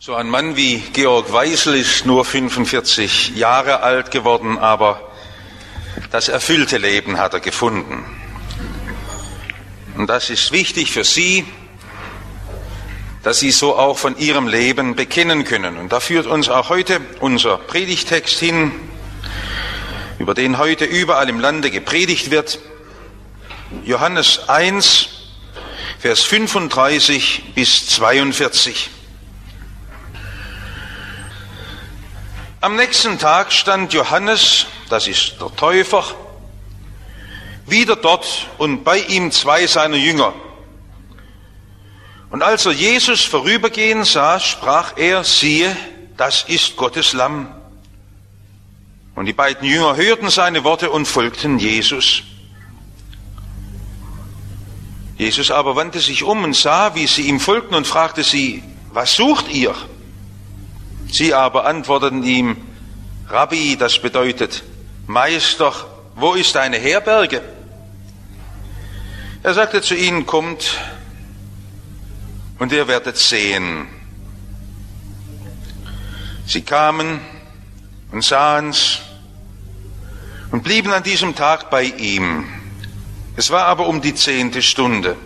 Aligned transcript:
So 0.00 0.14
ein 0.14 0.28
Mann 0.28 0.54
wie 0.54 0.78
Georg 0.92 1.32
Weisel 1.32 1.74
ist 1.74 2.06
nur 2.06 2.24
45 2.24 3.30
Jahre 3.34 3.80
alt 3.80 4.12
geworden, 4.12 4.56
aber 4.56 5.10
das 6.12 6.28
erfüllte 6.28 6.78
Leben 6.78 7.18
hat 7.18 7.34
er 7.34 7.40
gefunden. 7.40 8.04
Und 9.96 10.06
das 10.06 10.30
ist 10.30 10.52
wichtig 10.52 10.92
für 10.92 11.02
Sie, 11.02 11.44
dass 13.24 13.40
Sie 13.40 13.50
so 13.50 13.74
auch 13.74 13.98
von 13.98 14.16
Ihrem 14.16 14.46
Leben 14.46 14.94
bekennen 14.94 15.42
können. 15.42 15.76
Und 15.76 15.90
da 15.90 15.98
führt 15.98 16.28
uns 16.28 16.48
auch 16.48 16.68
heute 16.68 17.00
unser 17.18 17.58
Predigtext 17.58 18.38
hin, 18.38 18.70
über 20.20 20.34
den 20.34 20.58
heute 20.58 20.84
überall 20.84 21.28
im 21.28 21.40
Lande 21.40 21.72
gepredigt 21.72 22.30
wird. 22.30 22.60
Johannes 23.84 24.48
1, 24.48 25.08
Vers 25.98 26.22
35 26.22 27.54
bis 27.56 27.88
42. 27.88 28.90
Am 32.60 32.74
nächsten 32.74 33.20
Tag 33.20 33.52
stand 33.52 33.92
Johannes, 33.92 34.66
das 34.88 35.06
ist 35.06 35.40
der 35.40 35.54
Täufer, 35.54 36.02
wieder 37.66 37.94
dort 37.94 38.48
und 38.58 38.82
bei 38.82 38.98
ihm 38.98 39.30
zwei 39.30 39.68
seiner 39.68 39.96
Jünger. 39.96 40.34
Und 42.30 42.42
als 42.42 42.66
er 42.66 42.72
Jesus 42.72 43.22
vorübergehen 43.22 44.02
sah, 44.02 44.40
sprach 44.40 44.96
er, 44.96 45.22
siehe, 45.22 45.76
das 46.16 46.42
ist 46.48 46.76
Gottes 46.76 47.12
Lamm. 47.12 47.46
Und 49.14 49.26
die 49.26 49.32
beiden 49.32 49.64
Jünger 49.64 49.94
hörten 49.94 50.28
seine 50.28 50.64
Worte 50.64 50.90
und 50.90 51.06
folgten 51.06 51.60
Jesus. 51.60 52.24
Jesus 55.16 55.52
aber 55.52 55.76
wandte 55.76 56.00
sich 56.00 56.24
um 56.24 56.42
und 56.42 56.56
sah, 56.56 56.96
wie 56.96 57.06
sie 57.06 57.22
ihm 57.22 57.38
folgten 57.38 57.76
und 57.76 57.86
fragte 57.86 58.24
sie, 58.24 58.64
was 58.92 59.14
sucht 59.14 59.48
ihr? 59.48 59.76
Sie 61.18 61.34
aber 61.34 61.64
antworteten 61.64 62.22
ihm, 62.22 62.56
Rabbi, 63.26 63.76
das 63.76 63.98
bedeutet, 63.98 64.62
Meister, 65.08 65.72
wo 66.14 66.34
ist 66.34 66.54
deine 66.54 66.76
Herberge? 66.76 67.42
Er 69.42 69.52
sagte 69.52 69.82
zu 69.82 69.96
ihnen, 69.96 70.26
kommt 70.26 70.78
und 72.60 72.70
ihr 72.70 72.86
werdet 72.86 73.16
sehen. 73.16 73.88
Sie 76.46 76.62
kamen 76.62 77.18
und 78.12 78.22
sahen's 78.22 79.00
und 80.52 80.62
blieben 80.62 80.92
an 80.92 81.02
diesem 81.02 81.34
Tag 81.34 81.68
bei 81.68 81.82
ihm. 81.82 82.44
Es 83.34 83.50
war 83.50 83.64
aber 83.64 83.88
um 83.88 84.00
die 84.00 84.14
zehnte 84.14 84.62
Stunde. 84.62 85.16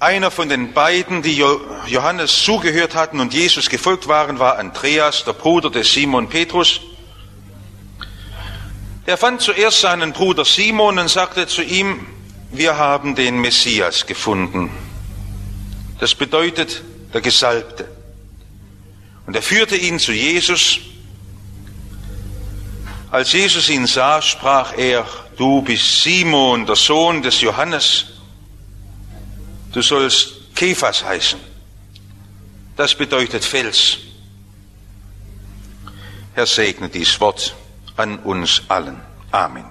Einer 0.00 0.30
von 0.30 0.48
den 0.48 0.72
beiden, 0.74 1.22
die 1.22 1.42
Johannes 1.88 2.44
zugehört 2.44 2.94
hatten 2.94 3.18
und 3.18 3.34
Jesus 3.34 3.68
gefolgt 3.68 4.06
waren, 4.06 4.38
war 4.38 4.56
Andreas, 4.56 5.24
der 5.24 5.32
Bruder 5.32 5.70
des 5.70 5.92
Simon 5.92 6.28
Petrus. 6.28 6.80
Er 9.06 9.16
fand 9.16 9.40
zuerst 9.40 9.80
seinen 9.80 10.12
Bruder 10.12 10.44
Simon 10.44 11.00
und 11.00 11.08
sagte 11.08 11.48
zu 11.48 11.62
ihm, 11.62 12.06
wir 12.52 12.76
haben 12.76 13.16
den 13.16 13.40
Messias 13.40 14.06
gefunden. 14.06 14.70
Das 15.98 16.14
bedeutet 16.14 16.82
der 17.12 17.20
Gesalbte. 17.20 17.88
Und 19.26 19.34
er 19.34 19.42
führte 19.42 19.74
ihn 19.74 19.98
zu 19.98 20.12
Jesus. 20.12 20.78
Als 23.10 23.32
Jesus 23.32 23.68
ihn 23.68 23.88
sah, 23.88 24.22
sprach 24.22 24.74
er, 24.76 25.04
du 25.36 25.60
bist 25.62 26.02
Simon, 26.02 26.66
der 26.66 26.76
Sohn 26.76 27.20
des 27.20 27.40
Johannes 27.40 28.17
Du 29.72 29.82
sollst 29.82 30.54
Kephas 30.54 31.04
heißen. 31.04 31.40
Das 32.76 32.94
bedeutet 32.94 33.44
Fels. 33.44 33.98
Herr 36.34 36.46
segne 36.46 36.88
dies 36.88 37.20
Wort 37.20 37.54
an 37.96 38.18
uns 38.20 38.62
allen. 38.68 39.00
Amen. 39.30 39.64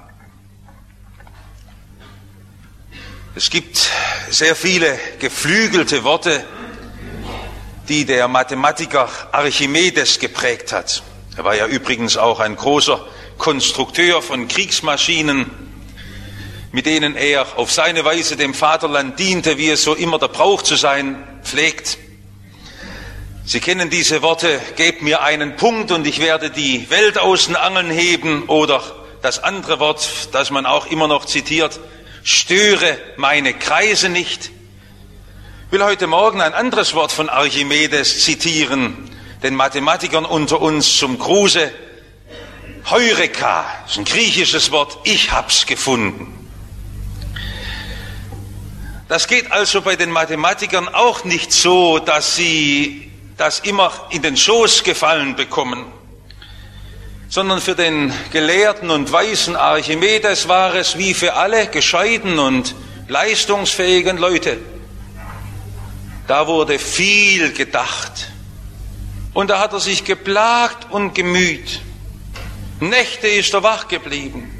Es 3.36 3.50
gibt 3.50 3.90
sehr 4.30 4.56
viele 4.56 5.00
geflügelte 5.20 6.04
Worte, 6.04 6.44
die 7.88 8.06
der 8.06 8.28
Mathematiker 8.28 9.10
Archimedes 9.32 10.20
geprägt 10.20 10.72
hat. 10.72 11.04
Er 11.38 11.44
war 11.44 11.56
ja 11.56 11.68
übrigens 11.68 12.18
auch 12.18 12.40
ein 12.40 12.56
großer 12.56 13.06
Konstrukteur 13.38 14.22
von 14.22 14.48
Kriegsmaschinen 14.48 15.67
mit 16.72 16.86
denen 16.86 17.16
er 17.16 17.58
auf 17.58 17.72
seine 17.72 18.04
Weise 18.04 18.36
dem 18.36 18.54
Vaterland 18.54 19.20
diente, 19.20 19.58
wie 19.58 19.70
es 19.70 19.84
so 19.84 19.94
immer 19.94 20.20
der 20.20 20.28
Brauch 20.28 20.62
zu 20.62 20.76
sein 20.76 21.24
pflegt. 21.44 21.98
Sie 23.46 23.62
kennen 23.62 23.90
diese 23.90 24.22
Worte, 24.22 24.60
gebt 24.76 25.02
mir 25.02 25.22
einen 25.22 25.56
Punkt 25.56 25.92
und 25.92 26.06
ich 26.06 26.20
werde 26.20 26.50
die 26.50 26.90
Welt 26.90 27.18
aus 27.18 27.46
den 27.46 27.56
Angeln 27.56 27.90
heben 27.90 28.44
oder 28.44 28.84
das 29.22 29.42
andere 29.42 29.80
Wort, 29.80 30.30
das 30.34 30.52
man 30.52 30.66
auch 30.66 30.88
immer 30.88 31.08
noch 31.08 31.26
zitiert, 31.26 31.80
störe 32.24 32.98
meine 33.16 33.54
Kreise 33.54 34.10
nicht. 34.10 34.52
Ich 35.68 35.72
will 35.72 35.84
heute 35.84 36.08
Morgen 36.08 36.42
ein 36.42 36.54
anderes 36.54 36.94
Wort 36.94 37.14
von 37.14 37.30
Archimedes 37.30 38.26
zitieren, 38.26 39.10
den 39.44 39.56
Mathematikern 39.56 40.26
unter 40.26 40.62
uns 40.62 40.98
zum 40.98 41.18
Gruße. 41.18 41.72
Heureka, 42.90 43.66
ist 43.88 43.98
ein 43.98 44.06
griechisches 44.06 44.72
Wort, 44.72 44.98
ich 45.04 45.32
hab's 45.32 45.66
gefunden. 45.66 46.37
Das 49.08 49.28
geht 49.28 49.52
also 49.54 49.82
bei 49.82 49.96
den 49.96 50.12
Mathematikern 50.12 50.90
auch 50.90 51.24
nicht 51.24 51.54
so, 51.54 51.98
dass 52.00 52.36
sie 52.36 53.10
das 53.38 53.60
immer 53.62 53.92
in 54.10 54.22
den 54.22 54.36
Schoß 54.36 54.84
gefallen 54.84 55.36
bekommen, 55.38 55.86
sondern 57.30 57.62
für 57.62 57.76
den 57.76 58.12
gelehrten 58.34 58.90
und 58.90 59.12
weisen 59.12 59.56
Archimedes 59.56 60.50
war 60.50 60.76
es 60.76 60.98
wie 60.98 61.14
für 61.14 61.36
alle 61.36 61.68
gescheiten 61.68 62.38
und 62.38 62.76
leistungsfähigen 63.08 64.18
Leute. 64.18 64.58
Da 66.28 66.48
wurde 66.48 66.78
viel 66.78 67.54
gedacht. 67.54 68.32
Und 69.34 69.50
da 69.50 69.60
hat 69.60 69.72
er 69.72 69.80
sich 69.80 70.04
geplagt 70.04 70.92
und 70.92 71.14
gemüht. 71.14 71.80
Nächte 72.82 73.28
ist 73.28 73.54
er 73.54 73.64
wach 73.64 73.88
geblieben. 73.88 74.57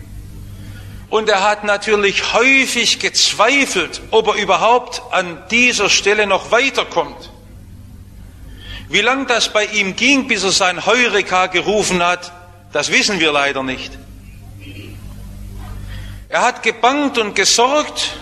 Und 1.10 1.30
er 1.30 1.42
hat 1.44 1.64
natürlich 1.64 2.34
häufig 2.34 3.00
gezweifelt, 3.00 4.02
ob 4.12 4.28
er 4.28 4.34
überhaupt 4.36 5.02
an 5.12 5.42
dieser 5.50 5.90
Stelle 5.90 6.28
noch 6.28 6.52
weiterkommt. 6.52 7.32
Wie 8.90 9.02
lang 9.02 9.28
das 9.28 9.52
bei 9.52 9.66
ihm 9.66 9.96
ging, 9.96 10.28
bis 10.28 10.44
er 10.44 10.52
sein 10.52 10.86
Heureka 10.86 11.48
gerufen 11.48 12.04
hat, 12.04 12.32
das 12.74 12.92
wissen 12.92 13.20
wir 13.20 13.32
leider 13.32 13.64
nicht. 13.64 13.92
Er 16.30 16.42
hat 16.42 16.62
gebangt 16.62 17.18
und 17.18 17.36
gesorgt 17.36 18.18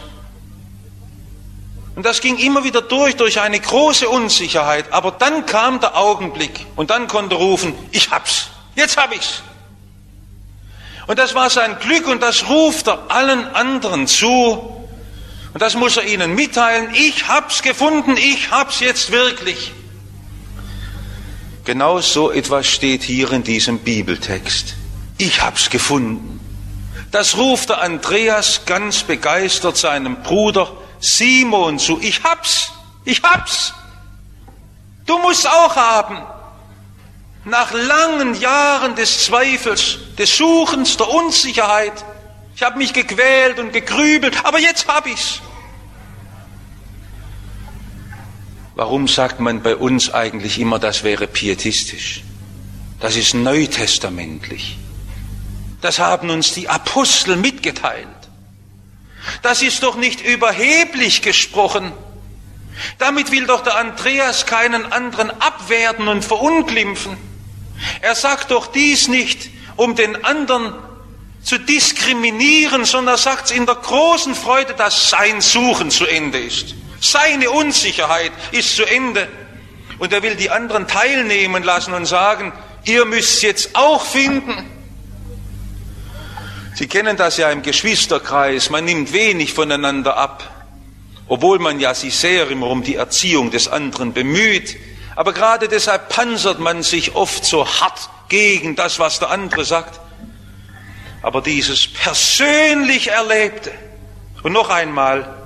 und 1.96 2.06
das 2.06 2.22
ging 2.22 2.38
immer 2.38 2.64
wieder 2.64 2.82
durch, 2.82 3.16
durch 3.16 3.40
eine 3.40 3.60
große 3.60 4.08
Unsicherheit. 4.08 4.92
Aber 4.92 5.12
dann 5.12 5.46
kam 5.46 5.80
der 5.80 5.98
Augenblick 5.98 6.66
und 6.76 6.90
dann 6.90 7.08
konnte 7.08 7.36
er 7.36 7.40
rufen, 7.40 7.74
ich 7.92 8.12
hab's, 8.12 8.50
jetzt 8.76 8.98
hab 8.98 9.16
ich's. 9.16 9.42
Und 11.08 11.20
das 11.20 11.36
war 11.36 11.50
sein 11.50 11.78
Glück 11.80 12.08
und 12.08 12.22
das 12.22 12.50
ruft 12.50 12.88
er 12.88 13.10
allen 13.10 13.48
anderen 13.54 14.08
zu. 14.08 14.72
Und 15.54 15.62
das 15.62 15.76
muss 15.76 15.98
er 15.98 16.06
ihnen 16.06 16.36
mitteilen. 16.36 16.94
Ich 16.94 17.28
hab's 17.28 17.62
gefunden, 17.62 18.18
ich 18.18 18.52
hab's 18.52 18.80
jetzt 18.80 19.12
wirklich. 19.12 19.72
Genau 21.64 22.00
so 22.02 22.32
etwas 22.32 22.68
steht 22.68 23.04
hier 23.04 23.32
in 23.32 23.44
diesem 23.44 23.80
Bibeltext. 23.80 24.76
Ich 25.18 25.42
hab's 25.42 25.70
gefunden. 25.70 26.40
Das 27.12 27.38
ruft 27.38 27.70
der 27.70 27.82
Andreas 27.82 28.66
ganz 28.66 29.04
begeistert 29.04 29.78
seinem 29.78 30.18
Bruder 30.24 30.72
Simon 31.00 31.80
zu. 31.80 32.00
Ich 32.02 32.24
hab's, 32.24 32.72
ich 33.06 33.22
hab's. 33.24 33.74
Du 35.06 35.18
musst 35.20 35.48
auch 35.48 35.76
haben 35.76 36.18
nach 37.46 37.72
langen 37.72 38.40
Jahren 38.40 38.96
des 38.96 39.26
Zweifels, 39.26 40.00
des 40.18 40.36
Suchens, 40.36 40.98
der 40.98 41.10
Unsicherheit, 41.10 42.04
ich 42.56 42.64
habe 42.64 42.78
mich 42.78 42.94
gequält 42.94 43.60
und 43.60 43.72
gegrübelt, 43.72 44.46
aber 44.46 44.60
jetzt 44.60 44.88
habe 44.88 45.10
ich's. 45.10 45.42
Warum 48.76 49.08
sagt 49.08 49.40
man 49.40 49.62
bei 49.62 49.76
uns 49.76 50.14
eigentlich 50.14 50.60
immer, 50.60 50.80
das 50.80 51.04
wäre 51.04 51.28
pietistisch? 51.28 52.24
Das 53.00 53.16
ist 53.16 53.34
neutestamentlich. 53.34 54.78
Das 55.82 56.00
haben 56.00 56.30
uns 56.30 56.54
die 56.54 56.68
Apostel 56.68 57.36
mitgeteilt. 57.36 58.08
Das 59.42 59.62
ist 59.62 59.84
doch 59.84 59.96
nicht 59.96 60.22
überheblich 60.22 61.22
gesprochen. 61.22 61.92
Damit 62.98 63.32
will 63.32 63.46
doch 63.46 63.62
der 63.62 63.78
Andreas 63.78 64.46
keinen 64.46 64.92
anderen 64.92 65.30
abwerten 65.42 66.08
und 66.08 66.24
verunglimpfen. 66.24 67.18
Er 68.02 68.16
sagt 68.16 68.52
doch 68.52 68.68
dies 68.68 69.08
nicht, 69.08 69.50
um 69.76 69.96
den 69.96 70.24
anderen 70.24 70.74
zu 71.44 71.60
diskriminieren, 71.60 72.86
sondern 72.86 73.16
er 73.16 73.20
sagt 73.20 73.46
es 73.46 73.52
in 73.52 73.66
der 73.66 73.76
großen 73.76 74.34
Freude, 74.34 74.74
dass 74.74 75.10
sein 75.10 75.42
Suchen 75.42 75.92
zu 75.92 76.06
Ende 76.06 76.40
ist. 76.40 76.76
Seine 77.00 77.52
Unsicherheit 77.52 78.32
ist 78.52 78.76
zu 78.76 78.84
Ende. 78.84 79.28
Und 80.00 80.12
er 80.12 80.24
will 80.24 80.36
die 80.36 80.50
anderen 80.50 80.88
teilnehmen 80.88 81.64
lassen 81.64 81.94
und 81.94 82.06
sagen, 82.06 82.52
ihr 82.84 83.06
müsst 83.06 83.44
jetzt 83.44 83.76
auch 83.76 84.04
finden. 84.06 84.72
Sie 86.74 86.88
kennen 86.88 87.16
das 87.16 87.38
ja 87.38 87.52
im 87.52 87.62
Geschwisterkreis, 87.62 88.70
man 88.70 88.84
nimmt 88.84 89.14
wenig 89.14 89.54
voneinander 89.54 90.18
ab, 90.18 90.68
obwohl 91.28 91.58
man 91.58 91.80
ja 91.80 91.94
sich 91.94 92.16
sehr 92.18 92.50
immer 92.50 92.68
um 92.68 92.84
die 92.84 92.96
Erziehung 92.96 93.50
des 93.50 93.70
anderen 93.70 94.12
bemüht. 94.12 94.76
Aber 95.16 95.34
gerade 95.34 95.68
deshalb 95.68 96.10
panzert 96.10 96.60
man 96.60 96.84
sich 96.84 97.16
oft 97.16 97.46
so 97.46 97.66
hart 97.68 98.10
gegen 98.28 98.76
das, 98.76 99.00
was 99.00 99.20
der 99.20 99.30
andere 99.30 99.64
sagt. 99.64 100.00
Aber 101.22 101.42
dieses 101.42 101.88
persönlich 101.88 103.08
Erlebte, 103.08 103.72
und 104.44 104.54
noch 104.54 104.70
einmal, 104.70 105.42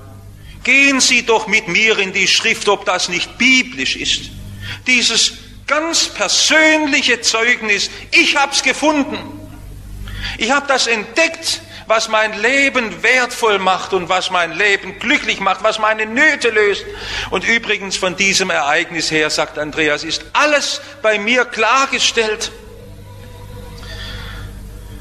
gehen 0.62 1.00
Sie 1.00 1.24
doch 1.24 1.46
mit 1.46 1.68
mir 1.68 1.98
in 1.98 2.12
die 2.12 2.28
Schrift, 2.28 2.68
ob 2.68 2.84
das 2.84 3.08
nicht 3.08 3.38
biblisch 3.38 3.96
ist. 3.96 4.30
Dieses 4.86 5.32
ganz 5.66 6.08
persönliche 6.08 7.20
Zeugnis, 7.22 7.90
ich 8.10 8.36
hab's 8.36 8.62
gefunden. 8.62 9.18
Ich 10.36 10.50
habe 10.50 10.66
das 10.66 10.86
entdeckt, 10.86 11.62
was 11.90 12.08
mein 12.08 12.40
Leben 12.40 13.02
wertvoll 13.02 13.58
macht 13.58 13.92
und 13.92 14.08
was 14.08 14.30
mein 14.30 14.52
Leben 14.52 15.00
glücklich 15.00 15.40
macht, 15.40 15.64
was 15.64 15.80
meine 15.80 16.06
Nöte 16.06 16.48
löst. 16.48 16.86
Und 17.30 17.44
übrigens 17.44 17.96
von 17.96 18.16
diesem 18.16 18.48
Ereignis 18.48 19.10
her, 19.10 19.28
sagt 19.28 19.58
Andreas, 19.58 20.04
ist 20.04 20.24
alles 20.32 20.80
bei 21.02 21.18
mir 21.18 21.44
klargestellt. 21.44 22.52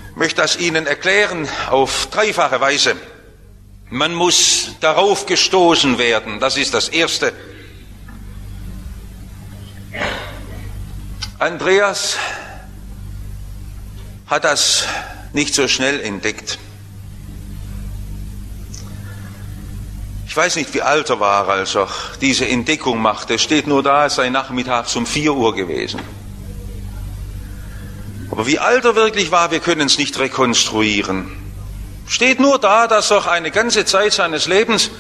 Ich 0.10 0.16
möchte 0.16 0.42
das 0.42 0.58
Ihnen 0.58 0.88
erklären 0.88 1.48
auf 1.70 2.08
dreifache 2.08 2.60
Weise. 2.60 2.96
Man 3.92 4.16
muss 4.16 4.72
darauf 4.82 5.28
gestoßen 5.28 6.00
werden, 6.00 6.40
das 6.40 6.58
ist 6.58 6.74
das 6.74 6.90
Erste. 6.90 7.34
Andreas 11.38 12.18
hat 14.26 14.44
das 14.44 14.86
nicht 15.34 15.54
so 15.54 15.68
schnell 15.68 16.02
entdeckt. 16.02 16.58
Ich 20.30 20.38
weiß 20.38 20.58
nicht, 20.58 20.76
wie 20.76 20.84
alt 20.84 21.10
er 21.10 21.20
war, 21.20 21.50
als 21.50 21.76
er 21.76 21.88
diese 22.22 22.48
Entdeckung 22.48 23.02
machte. 23.02 23.34
Es 23.34 23.42
steht 23.42 23.66
nur 23.66 23.82
da, 23.82 24.06
es 24.06 24.14
sei 24.14 24.30
nachmittags 24.30 24.96
um 24.96 25.08
4 25.08 25.34
Uhr 25.34 25.56
gewesen. 25.56 26.00
Aber 28.30 28.46
wie 28.46 28.60
alt 28.60 28.86
er 28.86 28.96
wirklich 28.96 29.32
war, 29.32 29.50
wir 29.50 29.60
können 29.60 29.88
es 29.88 29.98
nicht 29.98 30.20
rekonstruieren. 30.20 31.36
Steht 32.08 32.40
nur 32.40 32.60
da, 32.60 32.86
dass 32.86 33.10
er 33.10 33.28
eine 33.32 33.50
ganze 33.50 33.86
Zeit 33.86 34.14
seines 34.14 34.46
Lebens 34.46 34.92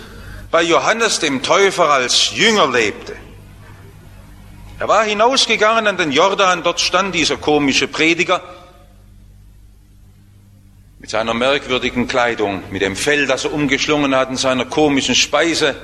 bei 0.49 0.63
Johannes 0.63 1.19
dem 1.19 1.43
Täufer 1.43 1.91
als 1.91 2.31
Jünger 2.31 2.65
lebte. 2.65 3.15
Er 4.79 4.87
war 4.87 5.03
hinausgegangen 5.03 5.85
an 5.85 5.97
den 5.97 6.11
Jordan, 6.11 6.63
dort 6.63 6.81
stand 6.81 7.13
dieser 7.13 7.37
komische 7.37 7.87
Prediger 7.87 8.41
mit 10.99 11.09
seiner 11.09 11.33
merkwürdigen 11.33 12.07
Kleidung, 12.09 12.61
mit 12.71 12.81
dem 12.81 12.97
Fell, 12.97 13.25
das 13.25 13.45
er 13.45 13.53
umgeschlungen 13.53 14.13
hat, 14.13 14.29
und 14.29 14.37
seiner 14.37 14.65
komischen 14.65 15.15
Speise, 15.15 15.75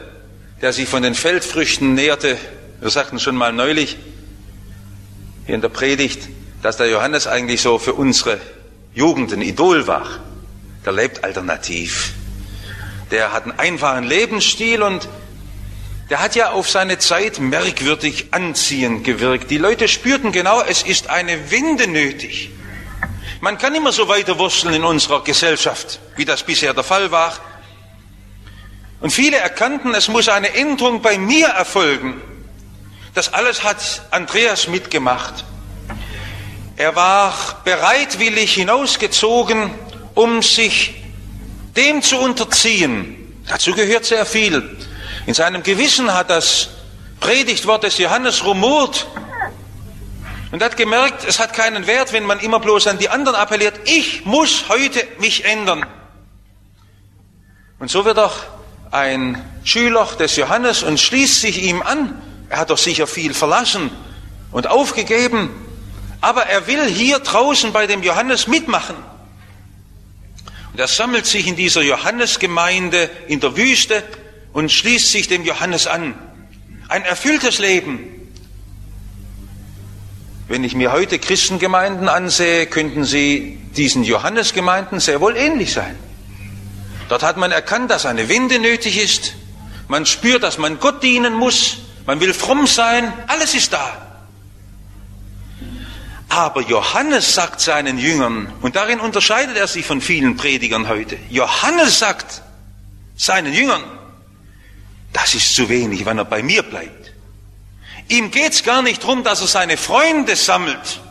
der 0.62 0.74
sich 0.74 0.90
von 0.90 1.04
den 1.04 1.16
Feldfrüchten 1.16 1.94
nährte. 1.94 2.38
Wir 2.82 2.90
sagten 2.90 3.20
schon 3.20 3.38
mal 3.38 3.54
neulich 3.54 3.98
hier 5.46 5.56
in 5.56 5.62
der 5.62 5.70
Predigt, 5.70 6.28
dass 6.62 6.76
der 6.78 6.90
Johannes 6.90 7.28
eigentlich 7.28 7.62
so 7.62 7.80
für 7.80 7.94
unsere 7.94 8.42
Jugend 8.94 9.32
ein 9.32 9.42
Idol 9.42 9.88
war. 9.88 10.06
Der 10.86 10.92
lebt 10.92 11.24
alternativ. 11.24 12.14
Der 13.12 13.32
hat 13.32 13.44
einen 13.44 13.58
einfachen 13.58 14.04
Lebensstil 14.04 14.82
und 14.82 15.08
der 16.10 16.22
hat 16.22 16.36
ja 16.36 16.52
auf 16.52 16.70
seine 16.70 17.00
Zeit 17.00 17.40
merkwürdig 17.40 18.28
anziehend 18.32 19.06
gewirkt. 19.06 19.50
Die 19.50 19.58
Leute 19.58 19.88
spürten 19.88 20.34
genau, 20.34 20.62
es 20.62 20.84
ist 20.84 21.10
eine 21.10 21.52
Wende 21.52 21.88
nötig. 21.88 22.52
Man 23.46 23.60
kann 23.60 23.76
immer 23.76 23.92
so 23.92 24.08
weiter 24.08 24.40
wursteln 24.40 24.74
in 24.74 24.84
unserer 24.84 25.24
Gesellschaft, 25.24 26.00
wie 26.16 26.26
das 26.26 26.42
bisher 26.42 26.74
der 26.74 26.84
Fall 26.84 27.12
war. 27.12 27.32
Und 29.02 29.12
viele 29.12 29.38
erkannten, 29.38 29.94
es 29.94 30.08
muss 30.08 30.30
eine 30.30 30.56
Änderung 30.56 31.04
bei 31.04 31.20
mir 31.20 31.50
erfolgen. 31.50 32.20
Das 33.14 33.32
alles 33.32 33.64
hat 33.64 34.02
Andreas 34.10 34.68
mitgemacht. 34.68 35.46
Er 36.76 36.96
war 36.96 37.62
bereitwillig 37.64 38.56
hinausgezogen, 38.56 39.70
um 40.16 40.42
sich 40.42 40.96
dem 41.76 42.02
zu 42.02 42.18
unterziehen. 42.18 43.44
Dazu 43.48 43.74
gehört 43.74 44.06
sehr 44.06 44.26
viel. 44.26 44.76
In 45.28 45.36
seinem 45.36 45.62
Gewissen 45.62 46.12
hat 46.12 46.32
das 46.32 46.70
Predigtwort 47.20 47.84
des 47.84 48.00
Johannes 48.00 48.44
rumort 48.44 49.06
und 50.56 50.64
hat 50.64 50.78
gemerkt, 50.78 51.26
es 51.28 51.40
hat 51.40 51.52
keinen 51.52 51.86
Wert, 51.86 52.14
wenn 52.14 52.24
man 52.24 52.40
immer 52.40 52.62
bloß 52.62 52.88
an 52.88 52.98
die 52.98 53.10
anderen 53.10 53.36
appelliert. 53.36 53.78
Ich 53.84 54.24
muss 54.24 54.70
heute 54.70 55.06
mich 55.20 55.44
ändern. 55.44 55.86
Und 57.78 57.92
so 57.92 58.06
wird 58.06 58.18
auch 58.18 58.38
ein 58.90 59.44
Schüler 59.66 60.08
des 60.18 60.38
Johannes 60.38 60.82
und 60.82 60.98
schließt 60.98 61.42
sich 61.42 61.62
ihm 61.62 61.82
an. 61.82 62.22
Er 62.48 62.60
hat 62.60 62.70
doch 62.70 62.78
sicher 62.78 63.06
viel 63.06 63.34
verlassen 63.34 63.92
und 64.54 64.68
aufgegeben, 64.68 65.50
aber 66.22 66.44
er 66.44 66.68
will 66.68 66.86
hier 66.86 67.20
draußen 67.20 67.74
bei 67.74 67.86
dem 67.86 68.02
Johannes 68.02 68.48
mitmachen. 68.48 68.96
Und 70.72 70.80
er 70.80 70.88
sammelt 70.88 71.26
sich 71.26 71.48
in 71.48 71.58
dieser 71.58 71.82
Johannesgemeinde 71.82 73.10
in 73.28 73.42
der 73.42 73.58
Wüste 73.58 74.06
und 74.54 74.72
schließt 74.72 75.12
sich 75.12 75.28
dem 75.28 75.44
Johannes 75.44 75.86
an. 75.86 76.16
Ein 76.88 77.04
erfülltes 77.04 77.60
Leben, 77.60 78.15
wenn 80.48 80.64
ich 80.64 80.76
mir 80.76 80.92
heute 80.92 81.18
Christengemeinden 81.18 82.08
ansehe, 82.08 82.68
könnten 82.68 83.04
sie 83.04 83.58
diesen 83.76 84.04
Johannesgemeinden 84.04 85.00
sehr 85.00 85.20
wohl 85.22 85.36
ähnlich 85.36 85.74
sein. 85.74 85.98
Dort 87.10 87.24
hat 87.24 87.38
man 87.38 87.52
erkannt, 87.52 87.92
dass 87.92 88.06
eine 88.06 88.30
Wende 88.30 88.60
nötig 88.60 89.02
ist. 89.02 89.36
Man 89.88 90.06
spürt, 90.06 90.44
dass 90.44 90.58
man 90.58 90.80
Gott 90.80 91.04
dienen 91.04 91.34
muss. 91.34 91.78
Man 92.06 92.20
will 92.20 92.34
fromm 92.34 92.68
sein. 92.68 93.12
Alles 93.28 93.54
ist 93.56 93.74
da. 93.74 94.06
Aber 96.30 96.62
Johannes 96.62 97.34
sagt 97.34 97.62
seinen 97.62 97.98
Jüngern, 97.98 98.52
und 98.62 98.76
darin 98.76 99.00
unterscheidet 99.00 99.56
er 99.58 99.68
sich 99.68 99.86
von 99.86 100.02
vielen 100.02 100.36
Predigern 100.36 100.90
heute, 100.90 101.18
Johannes 101.30 102.00
sagt 102.00 102.42
seinen 103.16 103.54
Jüngern, 103.54 103.84
das 105.14 105.34
ist 105.34 105.56
zu 105.56 105.70
wenig, 105.70 106.06
wenn 106.06 106.18
er 106.18 106.26
bei 106.26 106.44
mir 106.44 106.64
bleibt. 106.64 107.05
Ihm 108.08 108.32
geht 108.32 108.54
es 108.54 108.64
gar 108.64 108.82
nicht 108.82 109.04
darum, 109.04 109.24
dass 109.24 109.42
er 109.42 109.48
seine 109.48 109.78
Freunde 109.78 110.36
sammelt 110.36 111.02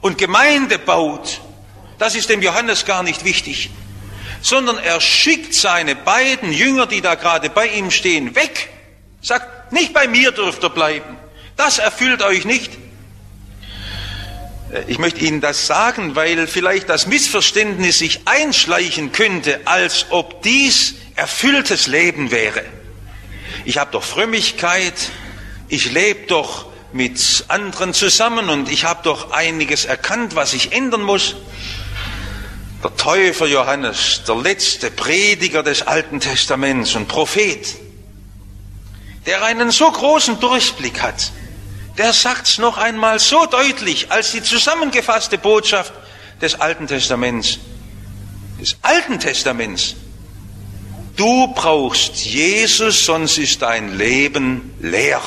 und 0.00 0.18
Gemeinde 0.18 0.78
baut. 0.78 1.40
Das 1.98 2.14
ist 2.14 2.28
dem 2.28 2.42
Johannes 2.42 2.84
gar 2.84 3.02
nicht 3.02 3.24
wichtig. 3.24 3.70
Sondern 4.42 4.78
er 4.78 5.00
schickt 5.00 5.54
seine 5.54 5.94
beiden 5.94 6.52
Jünger, 6.52 6.86
die 6.86 7.00
da 7.00 7.14
gerade 7.14 7.50
bei 7.50 7.68
ihm 7.68 7.90
stehen, 7.90 8.34
weg. 8.34 8.68
Sagt, 9.22 9.72
nicht 9.72 9.94
bei 9.94 10.08
mir 10.08 10.32
dürft 10.32 10.62
ihr 10.62 10.70
bleiben. 10.70 11.16
Das 11.56 11.78
erfüllt 11.78 12.22
euch 12.22 12.44
nicht. 12.44 12.72
Ich 14.88 14.98
möchte 14.98 15.20
Ihnen 15.20 15.40
das 15.40 15.66
sagen, 15.66 16.16
weil 16.16 16.48
vielleicht 16.48 16.88
das 16.88 17.06
Missverständnis 17.06 17.98
sich 17.98 18.22
einschleichen 18.24 19.12
könnte, 19.12 19.60
als 19.66 20.06
ob 20.10 20.42
dies 20.42 20.96
erfülltes 21.14 21.86
Leben 21.86 22.32
wäre. 22.32 22.64
Ich 23.64 23.78
habe 23.78 23.92
doch 23.92 24.02
Frömmigkeit, 24.02 24.94
ich 25.68 25.90
lebe 25.92 26.26
doch 26.26 26.66
mit 26.92 27.44
anderen 27.48 27.92
zusammen 27.92 28.48
und 28.48 28.70
ich 28.70 28.84
habe 28.84 29.00
doch 29.02 29.32
einiges 29.32 29.84
erkannt, 29.84 30.36
was 30.36 30.54
ich 30.54 30.72
ändern 30.72 31.02
muss. 31.02 31.34
Der 32.82 32.94
Täufer 32.96 33.46
Johannes, 33.46 34.22
der 34.28 34.36
letzte 34.36 34.90
Prediger 34.90 35.62
des 35.62 35.82
Alten 35.82 36.20
Testaments 36.20 36.94
und 36.94 37.08
Prophet, 37.08 37.76
der 39.26 39.42
einen 39.42 39.70
so 39.70 39.90
großen 39.90 40.38
Durchblick 40.38 41.02
hat, 41.02 41.32
der 41.98 42.12
sagt's 42.12 42.58
noch 42.58 42.76
einmal 42.76 43.18
so 43.18 43.46
deutlich 43.46 44.12
als 44.12 44.32
die 44.32 44.42
zusammengefasste 44.42 45.38
Botschaft 45.38 45.92
des 46.40 46.60
Alten 46.60 46.86
Testaments. 46.86 47.58
Des 48.60 48.76
Alten 48.82 49.18
Testaments. 49.18 49.96
Du 51.16 51.48
brauchst 51.54 52.16
Jesus, 52.24 53.04
sonst 53.04 53.38
ist 53.38 53.62
dein 53.62 53.96
Leben 53.96 54.74
leer. 54.80 55.22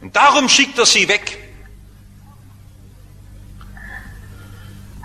Und 0.00 0.14
darum 0.14 0.48
schickt 0.48 0.78
er 0.78 0.86
sie 0.86 1.08
weg. 1.08 1.38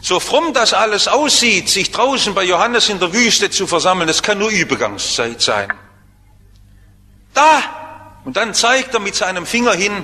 So 0.01 0.19
fromm 0.19 0.53
das 0.53 0.73
alles 0.73 1.07
aussieht, 1.07 1.69
sich 1.69 1.91
draußen 1.91 2.33
bei 2.33 2.43
Johannes 2.43 2.89
in 2.89 2.99
der 2.99 3.13
Wüste 3.13 3.51
zu 3.51 3.67
versammeln, 3.67 4.07
das 4.07 4.23
kann 4.23 4.39
nur 4.39 4.49
Übergangszeit 4.49 5.41
sein. 5.41 5.71
Da! 7.33 7.61
Und 8.25 8.37
dann 8.37 8.53
zeigt 8.53 8.93
er 8.93 8.99
mit 8.99 9.15
seinem 9.15 9.45
Finger 9.45 9.73
hin, 9.73 10.03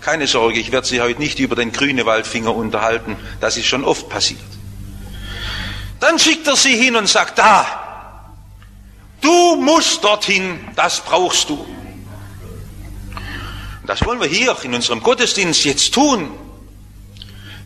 keine 0.00 0.26
Sorge, 0.26 0.58
ich 0.58 0.70
werde 0.70 0.86
Sie 0.86 1.00
heute 1.00 1.20
nicht 1.20 1.38
über 1.38 1.56
den 1.56 1.72
Grünewaldfinger 1.72 2.54
unterhalten, 2.54 3.16
das 3.40 3.56
ist 3.56 3.66
schon 3.66 3.84
oft 3.84 4.08
passiert. 4.08 4.40
Dann 6.00 6.18
schickt 6.18 6.46
er 6.46 6.56
sie 6.56 6.76
hin 6.76 6.96
und 6.96 7.08
sagt, 7.08 7.38
da, 7.38 8.34
du 9.20 9.56
musst 9.56 10.04
dorthin, 10.04 10.60
das 10.76 11.00
brauchst 11.00 11.48
du. 11.48 11.66
Das 13.86 14.04
wollen 14.04 14.20
wir 14.20 14.28
hier 14.28 14.56
in 14.62 14.74
unserem 14.74 15.02
Gottesdienst 15.02 15.64
jetzt 15.64 15.92
tun. 15.92 16.30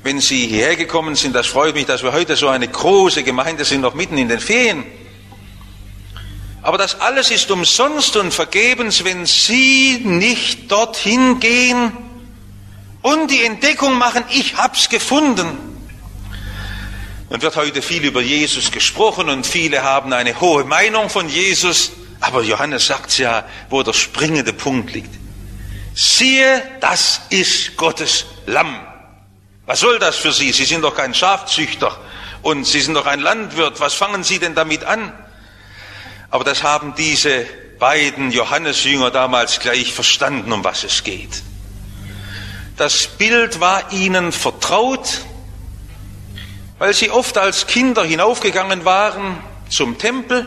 Wenn 0.03 0.21
Sie 0.21 0.47
hierher 0.47 0.77
gekommen 0.77 1.15
sind, 1.15 1.35
das 1.35 1.47
freut 1.47 1.75
mich, 1.75 1.87
dass 1.87 2.03
wir 2.03 2.13
heute 2.13 2.35
so 2.35 2.49
eine 2.49 2.67
große 2.67 3.23
Gemeinde 3.23 3.65
sind, 3.65 3.83
noch 3.83 3.95
mitten 3.95 4.19
in 4.19 4.29
den 4.29 4.41
Ferien. 4.41 4.85
Aber 6.63 6.77
das 6.77 7.01
alles 7.01 7.31
ist 7.31 7.51
umsonst 7.51 8.17
und 8.17 8.33
vergebens, 8.33 9.05
wenn 9.05 9.27
Sie 9.27 10.01
nicht 10.05 10.71
dorthin 10.71 11.39
gehen 11.41 11.93
und 13.03 13.31
die 13.31 13.45
Entdeckung 13.45 13.97
machen, 13.97 14.25
ich 14.31 14.57
hab's 14.57 14.89
gefunden. 14.89 15.47
Und 17.29 17.43
wird 17.43 17.57
heute 17.57 17.83
viel 17.83 18.05
über 18.05 18.23
Jesus 18.23 18.73
gesprochen 18.73 19.29
und 19.29 19.47
viele 19.47 19.83
haben 19.83 20.13
eine 20.13 20.41
hohe 20.41 20.65
Meinung 20.65 21.11
von 21.11 21.29
Jesus. 21.29 21.93
Aber 22.21 22.43
Johannes 22.43 22.87
sagt 22.87 23.19
ja, 23.19 23.47
wo 23.71 23.83
der 23.83 23.93
springende 23.93 24.53
Punkt 24.53 24.93
liegt. 24.93 25.28
Siehe, 26.01 26.63
das 26.81 27.23
ist 27.29 27.77
Gottes 27.77 28.27
Lamm. 28.47 28.79
Was 29.67 29.81
soll 29.81 29.99
das 29.99 30.15
für 30.15 30.31
Sie? 30.31 30.53
Sie 30.53 30.65
sind 30.65 30.83
doch 30.83 30.95
kein 30.95 31.13
Schafzüchter 31.13 31.99
und 32.43 32.69
Sie 32.69 32.81
sind 32.81 32.95
doch 32.95 33.07
ein 33.07 33.19
Landwirt. 33.19 33.81
Was 33.81 33.95
fangen 33.95 34.23
Sie 34.23 34.39
denn 34.39 34.55
damit 34.55 34.85
an? 34.85 35.13
Aber 36.31 36.45
das 36.45 36.63
haben 36.63 36.95
diese 36.97 37.47
beiden 37.81 38.31
Johannesjünger 38.31 39.11
damals 39.11 39.59
gleich 39.59 39.93
verstanden, 39.93 40.53
um 40.53 40.63
was 40.63 40.85
es 40.85 41.03
geht. 41.03 41.43
Das 42.77 43.09
Bild 43.09 43.59
war 43.59 43.91
ihnen 43.91 44.31
vertraut, 44.31 45.23
weil 46.79 46.95
sie 46.95 47.11
oft 47.11 47.37
als 47.39 47.67
Kinder 47.67 48.05
hinaufgegangen 48.05 48.85
waren 48.85 49.37
zum 49.69 49.99
Tempel 49.99 50.47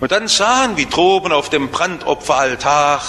und 0.00 0.12
dann 0.12 0.28
sahen, 0.28 0.76
wie 0.76 0.84
droben 0.84 1.32
auf 1.32 1.48
dem 1.48 1.70
Brandopferaltar 1.70 3.00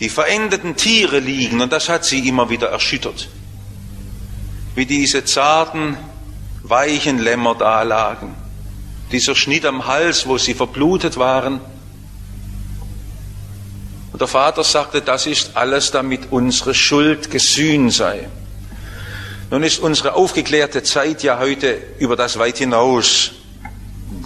die 0.00 0.08
verendeten 0.08 0.76
Tiere 0.76 1.20
liegen 1.20 1.60
und 1.60 1.72
das 1.72 1.88
hat 1.88 2.04
sie 2.04 2.28
immer 2.28 2.50
wieder 2.50 2.68
erschüttert. 2.68 3.28
Wie 4.74 4.86
diese 4.86 5.24
zarten, 5.24 5.96
weichen 6.62 7.18
Lämmer 7.18 7.54
da 7.54 7.82
lagen. 7.82 8.34
Dieser 9.10 9.34
Schnitt 9.34 9.64
am 9.64 9.86
Hals, 9.86 10.26
wo 10.26 10.36
sie 10.36 10.54
verblutet 10.54 11.16
waren. 11.16 11.60
Und 14.12 14.20
der 14.20 14.28
Vater 14.28 14.64
sagte, 14.64 15.00
das 15.00 15.26
ist 15.26 15.56
alles, 15.56 15.92
damit 15.92 16.30
unsere 16.30 16.74
Schuld 16.74 17.30
gesühnt 17.30 17.92
sei. 17.92 18.28
Nun 19.50 19.62
ist 19.62 19.78
unsere 19.78 20.14
aufgeklärte 20.14 20.82
Zeit 20.82 21.22
ja 21.22 21.38
heute 21.38 21.78
über 21.98 22.16
das 22.16 22.38
weit 22.38 22.58
hinaus. 22.58 23.30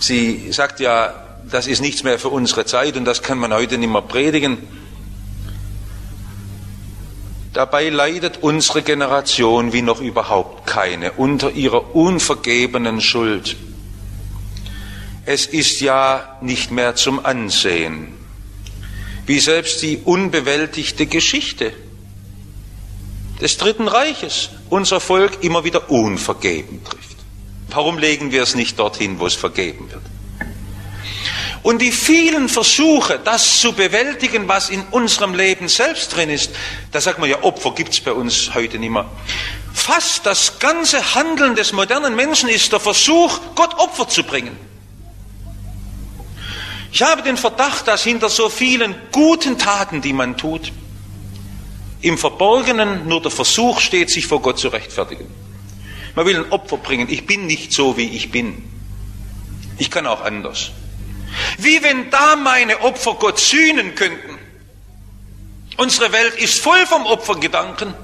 Sie 0.01 0.51
sagt 0.51 0.81
ja, 0.81 1.13
das 1.51 1.67
ist 1.67 1.81
nichts 1.81 2.03
mehr 2.03 2.19
für 2.19 2.29
unsere 2.29 2.65
Zeit 2.65 2.97
und 2.97 3.05
das 3.05 3.23
kann 3.23 3.39
man 3.39 3.53
heute 3.53 3.77
nicht 3.77 3.91
mehr 3.91 4.03
predigen. 4.03 4.59
Dabei 7.53 7.89
leidet 7.89 8.39
unsere 8.43 8.83
Generation 8.83 9.73
wie 9.73 9.83
noch 9.83 10.01
überhaupt 10.01 10.67
keine 10.67 11.13
unter 11.13 11.51
ihrer 11.51 11.97
unvergebenen 11.97 13.01
Schuld. 13.01 13.57
Es 15.27 15.47
ist 15.47 15.81
ja 15.81 16.39
nicht 16.41 16.71
mehr 16.71 16.95
zum 16.95 17.25
Ansehen, 17.25 18.13
wie 19.27 19.41
selbst 19.41 19.83
die 19.83 19.99
unbewältigte 19.99 21.07
Geschichte 21.07 21.73
des 23.41 23.57
Dritten 23.57 23.89
Reiches 23.89 24.51
unser 24.69 25.01
Volk 25.01 25.43
immer 25.43 25.65
wieder 25.65 25.91
unvergeben 25.91 26.85
trifft. 26.85 27.17
Warum 27.69 27.99
legen 27.99 28.33
wir 28.33 28.43
es 28.43 28.55
nicht 28.55 28.79
dorthin, 28.79 29.19
wo 29.19 29.27
es 29.27 29.35
vergeben 29.35 29.91
wird? 29.91 30.03
Und 31.63 31.83
die 31.83 31.93
vielen 31.93 32.49
Versuche, 32.49 33.21
das 33.23 33.61
zu 33.61 33.75
bewältigen, 33.75 34.49
was 34.49 34.71
in 34.71 34.83
unserem 34.91 35.35
Leben 35.35 35.69
selbst 35.69 36.17
drin 36.17 36.31
ist, 36.31 36.51
da 36.91 37.01
sagt 37.01 37.19
man 37.19 37.29
ja, 37.29 37.43
Opfer 37.43 37.73
gibt 37.73 37.93
es 37.93 38.01
bei 38.01 38.13
uns 38.13 38.55
heute 38.55 38.79
nicht 38.79 38.91
mehr. 38.91 39.11
Fast 39.75 40.25
das 40.25 40.59
ganze 40.59 41.15
Handeln 41.15 41.55
des 41.55 41.73
modernen 41.73 42.17
Menschen 42.17 42.49
ist 42.49 42.73
der 42.73 42.81
Versuch, 42.81 43.39
Gott 43.55 43.79
Opfer 43.79 44.09
zu 44.09 44.25
bringen. 44.25 44.57
Ich 46.93 47.03
habe 47.03 47.23
den 47.23 47.37
Verdacht, 47.37 47.87
dass 47.87 48.03
hinter 48.03 48.31
so 48.31 48.49
vielen 48.49 48.95
guten 49.13 49.59
Taten, 49.59 50.01
die 50.01 50.13
man 50.13 50.37
tut, 50.37 50.73
im 52.01 52.17
Verborgenen 52.17 53.07
nur 53.07 53.21
der 53.21 53.31
Versuch 53.31 53.81
steht, 53.81 54.11
sich 54.11 54.27
vor 54.27 54.41
Gott 54.41 54.59
zu 54.59 54.69
rechtfertigen. 54.69 55.27
Man 56.17 56.27
will 56.27 56.37
ein 56.37 56.51
Opfer 56.53 56.79
bringen. 56.79 57.09
Ich 57.11 57.27
bin 57.27 57.47
nicht 57.47 57.73
so, 57.73 57.97
wie 57.97 58.09
ich 58.09 58.31
bin. 58.31 58.65
Ich 59.79 59.91
kann 59.91 60.07
auch 60.07 60.23
anders. 60.23 60.73
Wie 61.59 61.83
wenn 61.83 62.11
da 62.11 62.37
meine 62.37 62.81
Opfer 62.81 63.15
Gott 63.15 63.39
sühnen 63.39 63.95
könnten. 63.95 64.39
Unsere 65.77 66.13
Welt 66.13 66.35
ist 66.37 66.61
voll 66.61 66.87
vom 66.87 67.07
Opfergedanken. 67.07 67.95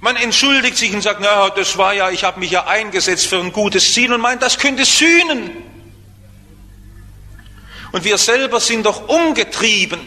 Man 0.00 0.16
entschuldigt 0.16 0.76
sich 0.76 0.92
und 0.92 1.00
sagt, 1.00 1.20
na, 1.20 1.50
das 1.50 1.78
war 1.78 1.94
ja, 1.94 2.10
ich 2.10 2.24
habe 2.24 2.40
mich 2.40 2.50
ja 2.50 2.66
eingesetzt 2.66 3.28
für 3.28 3.38
ein 3.38 3.52
gutes 3.52 3.94
Ziel 3.94 4.12
und 4.12 4.20
meint, 4.20 4.42
das 4.42 4.58
könnte 4.58 4.84
sühnen. 4.84 5.50
Und 7.92 8.02
wir 8.04 8.18
selber 8.18 8.58
sind 8.58 8.84
doch 8.84 9.08
umgetrieben 9.08 10.00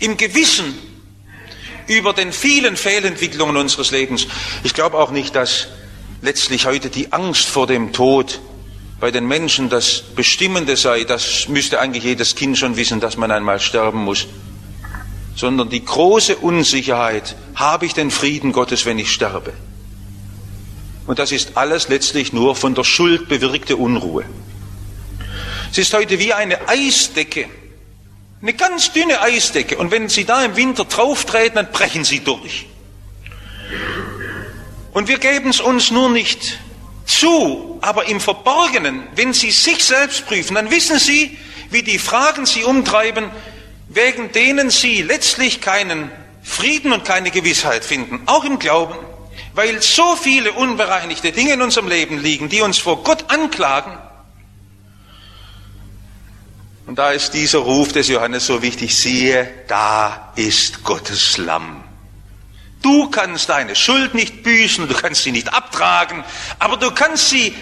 im 0.00 0.16
Gewissen 0.16 0.76
über 1.86 2.12
den 2.12 2.32
vielen 2.32 2.76
Fehlentwicklungen 2.76 3.56
unseres 3.56 3.90
Lebens. 3.90 4.26
Ich 4.64 4.74
glaube 4.74 4.98
auch 4.98 5.10
nicht, 5.10 5.36
dass 5.36 5.68
letztlich 6.20 6.66
heute 6.66 6.90
die 6.90 7.12
Angst 7.12 7.46
vor 7.46 7.66
dem 7.66 7.92
Tod 7.92 8.40
bei 9.00 9.10
den 9.10 9.26
Menschen 9.26 9.68
das 9.68 10.02
Bestimmende 10.02 10.76
sei. 10.76 11.04
Das 11.04 11.48
müsste 11.48 11.80
eigentlich 11.80 12.04
jedes 12.04 12.34
Kind 12.34 12.58
schon 12.58 12.76
wissen, 12.76 13.00
dass 13.00 13.16
man 13.16 13.30
einmal 13.30 13.60
sterben 13.60 14.04
muss. 14.04 14.26
Sondern 15.36 15.68
die 15.68 15.84
große 15.84 16.36
Unsicherheit, 16.36 17.36
habe 17.54 17.86
ich 17.86 17.94
den 17.94 18.10
Frieden 18.10 18.52
Gottes, 18.52 18.86
wenn 18.86 18.98
ich 18.98 19.12
sterbe? 19.12 19.52
Und 21.06 21.18
das 21.18 21.32
ist 21.32 21.56
alles 21.56 21.88
letztlich 21.88 22.32
nur 22.32 22.56
von 22.56 22.74
der 22.74 22.84
Schuld 22.84 23.28
bewirkte 23.28 23.76
Unruhe. 23.76 24.24
Es 25.70 25.78
ist 25.78 25.94
heute 25.94 26.18
wie 26.18 26.32
eine 26.32 26.68
Eisdecke, 26.68 27.48
eine 28.42 28.52
ganz 28.52 28.92
dünne 28.92 29.20
Eisdecke. 29.20 29.78
Und 29.78 29.90
wenn 29.90 30.08
Sie 30.08 30.24
da 30.24 30.44
im 30.44 30.56
Winter 30.56 30.84
drauf 30.84 31.24
dann 31.24 31.70
brechen 31.70 32.04
Sie 32.04 32.20
durch. 32.20 32.66
Und 34.92 35.08
wir 35.08 35.18
geben 35.18 35.50
es 35.50 35.60
uns 35.60 35.90
nur 35.90 36.10
nicht 36.10 36.58
zu, 37.08 37.78
aber 37.80 38.06
im 38.06 38.20
Verborgenen, 38.20 39.02
wenn 39.16 39.32
Sie 39.32 39.50
sich 39.50 39.84
selbst 39.84 40.26
prüfen, 40.26 40.54
dann 40.54 40.70
wissen 40.70 40.98
Sie, 40.98 41.36
wie 41.70 41.82
die 41.82 41.98
Fragen 41.98 42.46
Sie 42.46 42.64
umtreiben, 42.64 43.30
wegen 43.88 44.30
denen 44.32 44.70
Sie 44.70 45.02
letztlich 45.02 45.60
keinen 45.60 46.10
Frieden 46.42 46.92
und 46.92 47.04
keine 47.04 47.30
Gewissheit 47.30 47.84
finden, 47.84 48.20
auch 48.26 48.44
im 48.44 48.58
Glauben, 48.58 48.94
weil 49.54 49.82
so 49.82 50.16
viele 50.16 50.52
unbereinigte 50.52 51.32
Dinge 51.32 51.54
in 51.54 51.62
unserem 51.62 51.88
Leben 51.88 52.18
liegen, 52.18 52.48
die 52.48 52.60
uns 52.60 52.78
vor 52.78 53.02
Gott 53.02 53.24
anklagen, 53.28 53.98
und 56.88 56.98
da 56.98 57.10
ist 57.10 57.34
dieser 57.34 57.58
Ruf 57.58 57.92
des 57.92 58.08
Johannes 58.08 58.46
so 58.46 58.62
wichtig, 58.62 58.96
siehe, 58.96 59.46
da 59.66 60.32
ist 60.36 60.84
Gottes 60.84 61.36
Lamm. 61.36 61.77
Du 62.82 63.10
kannst 63.10 63.48
deine 63.48 63.74
Schuld 63.74 64.14
nicht 64.14 64.42
büßen, 64.42 64.88
du 64.88 64.94
kannst 64.94 65.24
sie 65.24 65.32
nicht 65.32 65.52
abtragen, 65.52 66.24
aber 66.58 66.76
du 66.76 66.90
kannst 66.92 67.30
sie 67.30 67.54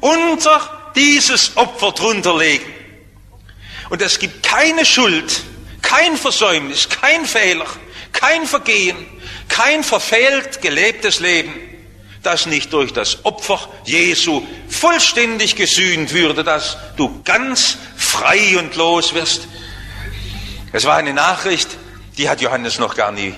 unter 0.00 0.92
dieses 0.94 1.56
Opfer 1.56 1.92
drunter 1.92 2.36
legen. 2.36 2.72
Und 3.90 4.02
es 4.02 4.18
gibt 4.18 4.42
keine 4.42 4.84
Schuld, 4.84 5.42
kein 5.82 6.16
Versäumnis, 6.16 6.88
kein 6.88 7.26
Fehler, 7.26 7.66
kein 8.12 8.46
Vergehen, 8.46 8.96
kein 9.48 9.84
verfehlt 9.84 10.60
gelebtes 10.62 11.20
Leben, 11.20 11.52
das 12.22 12.46
nicht 12.46 12.72
durch 12.72 12.92
das 12.92 13.24
Opfer 13.24 13.68
Jesu 13.84 14.42
vollständig 14.68 15.54
gesühnt 15.54 16.12
würde, 16.12 16.42
dass 16.42 16.76
du 16.96 17.22
ganz 17.22 17.78
frei 17.96 18.58
und 18.58 18.74
los 18.74 19.14
wirst. 19.14 19.46
Es 20.72 20.84
war 20.84 20.96
eine 20.96 21.14
Nachricht, 21.14 21.68
die 22.18 22.28
hat 22.28 22.40
Johannes 22.40 22.78
noch 22.78 22.96
gar 22.96 23.12
nie, 23.12 23.34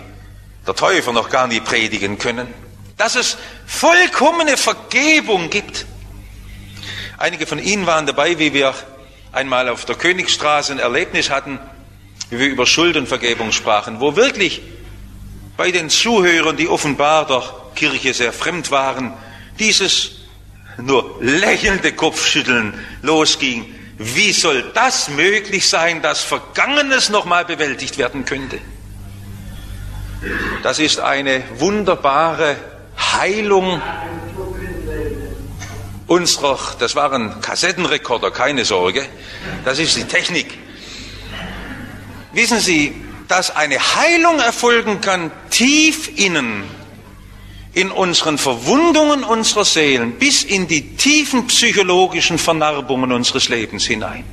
der 0.68 0.76
Täufer 0.76 1.12
noch 1.12 1.30
gar 1.30 1.48
nie 1.48 1.60
predigen 1.60 2.18
können, 2.18 2.52
dass 2.98 3.16
es 3.16 3.38
vollkommene 3.66 4.58
Vergebung 4.58 5.48
gibt. 5.48 5.86
Einige 7.16 7.46
von 7.46 7.58
Ihnen 7.58 7.86
waren 7.86 8.06
dabei, 8.06 8.38
wie 8.38 8.52
wir 8.52 8.74
einmal 9.32 9.70
auf 9.70 9.86
der 9.86 9.96
Königstraße 9.96 10.72
ein 10.72 10.78
Erlebnis 10.78 11.30
hatten, 11.30 11.58
wie 12.28 12.38
wir 12.38 12.48
über 12.48 12.66
Schuld 12.66 12.98
und 12.98 13.08
Vergebung 13.08 13.50
sprachen, 13.52 13.98
wo 13.98 14.14
wirklich 14.14 14.60
bei 15.56 15.70
den 15.70 15.88
Zuhörern, 15.88 16.56
die 16.58 16.68
offenbar 16.68 17.26
der 17.26 17.42
Kirche 17.74 18.12
sehr 18.12 18.34
fremd 18.34 18.70
waren, 18.70 19.14
dieses 19.58 20.16
nur 20.76 21.16
lächelnde 21.20 21.94
Kopfschütteln 21.94 22.74
losging. 23.00 23.74
Wie 23.96 24.32
soll 24.32 24.70
das 24.74 25.08
möglich 25.08 25.66
sein, 25.66 26.02
dass 26.02 26.22
Vergangenes 26.22 27.08
nochmal 27.08 27.46
bewältigt 27.46 27.96
werden 27.96 28.26
könnte? 28.26 28.60
Das 30.62 30.78
ist 30.78 30.98
eine 31.00 31.44
wunderbare 31.58 32.56
Heilung 33.12 33.80
unserer, 36.08 36.58
das 36.78 36.96
waren 36.96 37.40
Kassettenrekorder, 37.40 38.30
keine 38.30 38.64
Sorge, 38.64 39.06
das 39.64 39.78
ist 39.78 39.96
die 39.96 40.04
Technik. 40.04 40.58
Wissen 42.32 42.60
Sie, 42.60 42.94
dass 43.28 43.54
eine 43.54 43.76
Heilung 43.78 44.40
erfolgen 44.40 45.00
kann, 45.00 45.30
tief 45.50 46.10
innen, 46.18 46.64
in 47.74 47.90
unseren 47.92 48.38
Verwundungen 48.38 49.22
unserer 49.22 49.64
Seelen, 49.64 50.12
bis 50.18 50.42
in 50.42 50.66
die 50.66 50.96
tiefen 50.96 51.46
psychologischen 51.46 52.38
Vernarbungen 52.38 53.12
unseres 53.12 53.48
Lebens 53.48 53.84
hinein. 53.84 54.24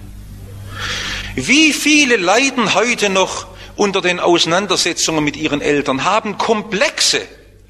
Wie 1.36 1.74
viele 1.74 2.16
leiden 2.16 2.74
heute 2.74 3.10
noch 3.10 3.48
unter 3.76 4.02
den 4.02 4.20
Auseinandersetzungen 4.20 5.24
mit 5.24 5.36
ihren 5.36 5.62
Eltern, 5.62 6.04
haben 6.04 6.38
Komplexe 6.38 7.22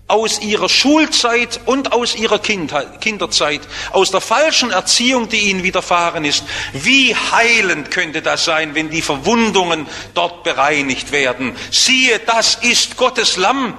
aus 0.07 0.39
ihrer 0.39 0.69
Schulzeit 0.69 1.59
und 1.65 1.91
aus 1.91 2.15
ihrer 2.15 2.37
Kindheit, 2.37 3.01
Kinderzeit, 3.01 3.61
aus 3.91 4.11
der 4.11 4.21
falschen 4.21 4.69
Erziehung, 4.69 5.29
die 5.29 5.49
ihnen 5.49 5.63
widerfahren 5.63 6.25
ist. 6.25 6.43
Wie 6.73 7.15
heilend 7.15 7.89
könnte 7.89 8.21
das 8.21 8.45
sein, 8.45 8.75
wenn 8.75 8.91
die 8.91 9.01
Verwundungen 9.01 9.87
dort 10.13 10.43
bereinigt 10.43 11.11
werden? 11.11 11.55
Siehe, 11.71 12.19
das 12.19 12.55
ist 12.55 12.97
Gottes 12.97 13.37
Lamm, 13.37 13.73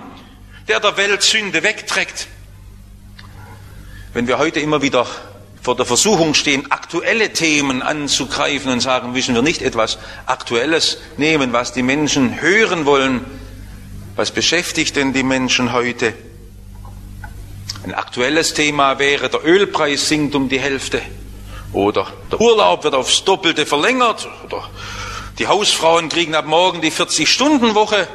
der 0.67 0.81
der 0.81 0.97
Welt 0.97 1.23
Sünde 1.23 1.63
wegträgt. 1.63 2.27
Wenn 4.13 4.27
wir 4.27 4.39
heute 4.39 4.59
immer 4.59 4.83
wieder 4.83 5.07
vor 5.67 5.75
der 5.75 5.85
Versuchung 5.85 6.35
stehen, 6.35 6.71
aktuelle 6.71 7.33
Themen 7.33 7.83
anzugreifen 7.83 8.71
und 8.71 8.79
sagen, 8.79 9.11
müssen 9.11 9.35
wir 9.35 9.43
nicht 9.43 9.63
etwas 9.63 9.99
Aktuelles 10.25 10.99
nehmen, 11.17 11.53
was 11.53 11.73
die 11.73 11.83
Menschen 11.83 12.41
hören 12.41 12.87
wollen, 12.87 13.25
was 14.15 14.31
beschäftigt 14.31 14.95
denn 14.95 15.13
die 15.13 15.25
Menschen 15.25 15.73
heute? 15.73 16.15
Ein 17.83 17.95
aktuelles 17.95 18.55
Thema 18.55 19.01
wäre, 19.01 19.29
der 19.29 19.45
Ölpreis 19.45 20.09
sinkt 20.09 20.37
um 20.37 20.49
die 20.49 20.61
Hälfte. 20.61 21.03
Oder 21.73 22.13
der 22.31 22.41
Urlaub 22.41 22.85
wird 22.85 22.95
aufs 22.95 23.25
Doppelte 23.25 23.67
verlängert. 23.67 24.29
Oder 24.45 24.71
die 25.41 25.49
Hausfrauen 25.49 26.09
kriegen 26.09 26.37
ab 26.37 26.47
morgen 26.47 26.81
die 26.81 26.93
40-Stunden-Woche. 26.93 28.07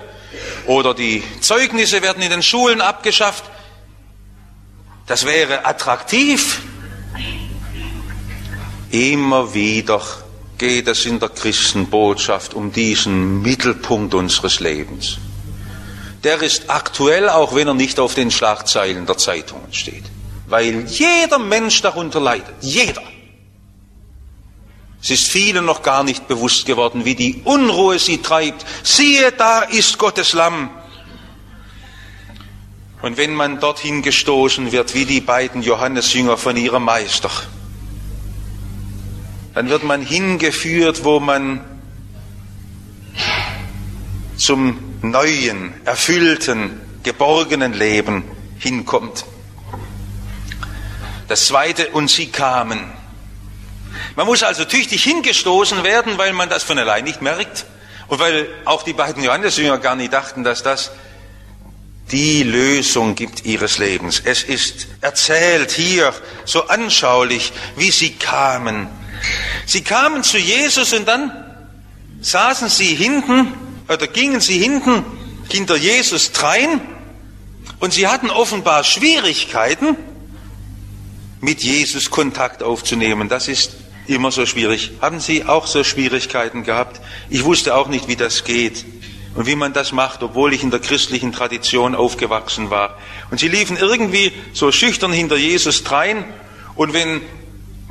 Oder 0.68 0.94
die 0.94 1.22
Zeugnisse 1.42 2.02
werden 2.02 2.24
in 2.24 2.30
den 2.30 2.44
Schulen 2.44 2.80
abgeschafft. 2.80 3.44
Das 5.06 5.26
wäre 5.26 5.66
attraktiv. 5.66 6.62
Immer 8.92 9.54
wieder 9.54 10.02
geht 10.58 10.88
es 10.88 11.06
in 11.06 11.20
der 11.20 11.30
Christenbotschaft 11.30 12.54
um 12.54 12.72
diesen 12.72 13.42
Mittelpunkt 13.42 14.14
unseres 14.14 14.60
Lebens 14.60 15.18
der 16.24 16.42
ist 16.42 16.70
aktuell, 16.70 17.30
auch 17.30 17.56
wenn 17.56 17.68
er 17.68 17.74
nicht 17.74 18.00
auf 18.00 18.14
den 18.14 18.32
Schlagzeilen 18.32 19.06
der 19.06 19.18
Zeitungen 19.18 19.74
steht. 19.74 20.04
Weil 20.48 20.86
jeder 20.86 21.40
Mensch 21.40 21.82
darunter 21.82 22.20
leidet. 22.20 22.54
Jeder. 22.62 23.02
Es 25.02 25.10
ist 25.10 25.32
vielen 25.32 25.66
noch 25.66 25.82
gar 25.82 26.04
nicht 26.04 26.28
bewusst 26.28 26.66
geworden, 26.66 27.06
wie 27.06 27.16
die 27.16 27.42
Unruhe 27.44 27.98
sie 27.98 28.20
treibt. 28.20 28.66
Siehe, 28.84 29.32
da 29.32 29.62
ist 29.62 29.98
Gottes 29.98 30.34
Lamm. 30.34 30.70
Und 33.02 33.18
wenn 33.18 33.34
man 33.34 33.60
dorthin 33.60 34.04
gestoßen 34.04 34.72
wird, 34.72 34.94
wie 34.94 35.06
die 35.06 35.22
beiden 35.22 35.64
Johannesjünger 35.64 36.38
von 36.38 36.56
ihrem 36.56 36.84
Meister, 36.84 37.32
dann 39.54 39.70
wird 39.70 39.84
man 39.84 40.02
hingeführt, 40.02 41.04
wo 41.04 41.20
man 41.20 41.62
zum 44.38 44.80
neuen, 45.02 45.74
erfüllten, 45.86 46.80
geborgenen 47.04 47.74
Leben 47.74 48.24
hinkommt. 48.58 49.26
Das 51.28 51.48
zweite, 51.48 51.90
und 51.90 52.10
sie 52.10 52.28
kamen. 52.28 52.92
Man 54.16 54.26
muss 54.26 54.44
also 54.44 54.66
tüchtig 54.66 55.04
hingestoßen 55.04 55.84
werden, 55.84 56.18
weil 56.18 56.34
man 56.34 56.50
das 56.50 56.64
von 56.64 56.78
allein 56.78 57.04
nicht 57.04 57.22
merkt 57.22 57.66
und 58.08 58.20
weil 58.20 58.48
auch 58.66 58.84
die 58.84 58.94
beiden 58.94 59.24
Johannesjünger 59.24 59.78
gar 59.78 59.96
nicht 59.96 60.12
dachten, 60.12 60.44
dass 60.44 60.64
das 60.64 60.92
die 62.12 62.44
Lösung 62.44 63.16
gibt 63.16 63.46
ihres 63.46 63.78
Lebens. 63.78 64.22
Es 64.24 64.44
ist 64.44 64.88
erzählt 65.00 65.72
hier 65.72 66.14
so 66.44 66.68
anschaulich, 66.68 67.54
wie 67.78 67.92
sie 67.92 68.14
kamen. 68.14 68.90
Sie 69.66 69.82
kamen 69.82 70.24
zu 70.24 70.38
Jesus 70.38 70.94
und 70.94 71.08
dann 71.08 71.32
saßen 72.22 72.70
sie 72.70 72.96
hinten 72.96 73.54
oder 73.88 74.08
gingen 74.08 74.42
sie 74.42 74.58
hinten 74.58 75.04
hinter 75.50 75.76
Jesus 75.76 76.32
drein 76.32 76.82
und 77.80 77.94
sie 77.94 78.08
hatten 78.08 78.30
offenbar 78.30 78.84
Schwierigkeiten, 78.84 79.98
mit 81.42 81.64
Jesus 81.64 82.12
Kontakt 82.12 82.64
aufzunehmen. 82.64 83.28
Das 83.28 83.48
ist 83.48 83.72
immer 84.08 84.32
so 84.32 84.46
schwierig. 84.46 84.92
Haben 85.02 85.20
Sie 85.20 85.46
auch 85.46 85.68
so 85.68 85.84
Schwierigkeiten 85.84 86.64
gehabt? 86.64 87.02
Ich 87.30 87.44
wusste 87.44 87.76
auch 87.76 87.88
nicht, 87.88 88.08
wie 88.08 88.16
das 88.16 88.44
geht 88.44 88.86
und 89.36 89.48
wie 89.48 89.56
man 89.56 89.74
das 89.74 89.92
macht, 89.92 90.22
obwohl 90.24 90.54
ich 90.54 90.64
in 90.64 90.72
der 90.72 90.80
christlichen 90.80 91.32
Tradition 91.32 91.96
aufgewachsen 91.96 92.70
war. 92.70 92.98
Und 93.32 93.40
sie 93.40 93.48
liefen 93.48 93.78
irgendwie 93.78 94.32
so 94.54 94.72
schüchtern 94.72 95.12
hinter 95.12 95.36
Jesus 95.36 95.84
drein 95.84 96.26
und 96.76 96.94
wenn 96.94 97.22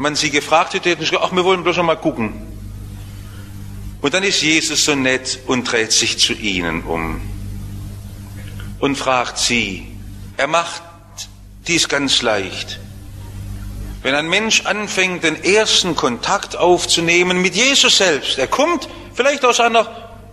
man 0.01 0.17
sie 0.17 0.31
gefragt 0.31 0.73
hätte, 0.73 0.89
hätten 0.89 1.05
sie 1.05 1.11
gesagt, 1.11 1.27
ach, 1.31 1.37
wir 1.37 1.45
wollen 1.45 1.63
bloß 1.63 1.77
schon 1.77 1.85
mal 1.85 1.97
gucken. 1.97 2.47
Und 4.01 4.15
dann 4.15 4.23
ist 4.23 4.41
Jesus 4.41 4.83
so 4.87 4.95
nett 4.95 5.41
und 5.47 5.71
dreht 5.71 5.93
sich 5.93 6.19
zu 6.19 6.33
ihnen 6.33 6.83
um 6.85 7.21
und 8.79 8.97
fragt 8.97 9.37
sie. 9.37 9.87
Er 10.39 10.47
macht 10.47 10.83
dies 11.67 11.87
ganz 11.87 12.23
leicht. 12.23 12.81
Wenn 14.03 14.15
ein 14.15 14.31
Mensch 14.31 14.65
anfängt, 14.65 15.23
den 15.23 15.45
ersten 15.45 15.95
Kontakt 15.95 16.57
aufzunehmen 16.57 17.43
mit 17.43 17.55
Jesus 17.55 17.99
selbst, 17.99 18.39
er 18.39 18.47
kommt 18.47 18.89
vielleicht 19.13 19.45
aus 19.45 19.61
einer 19.61 19.87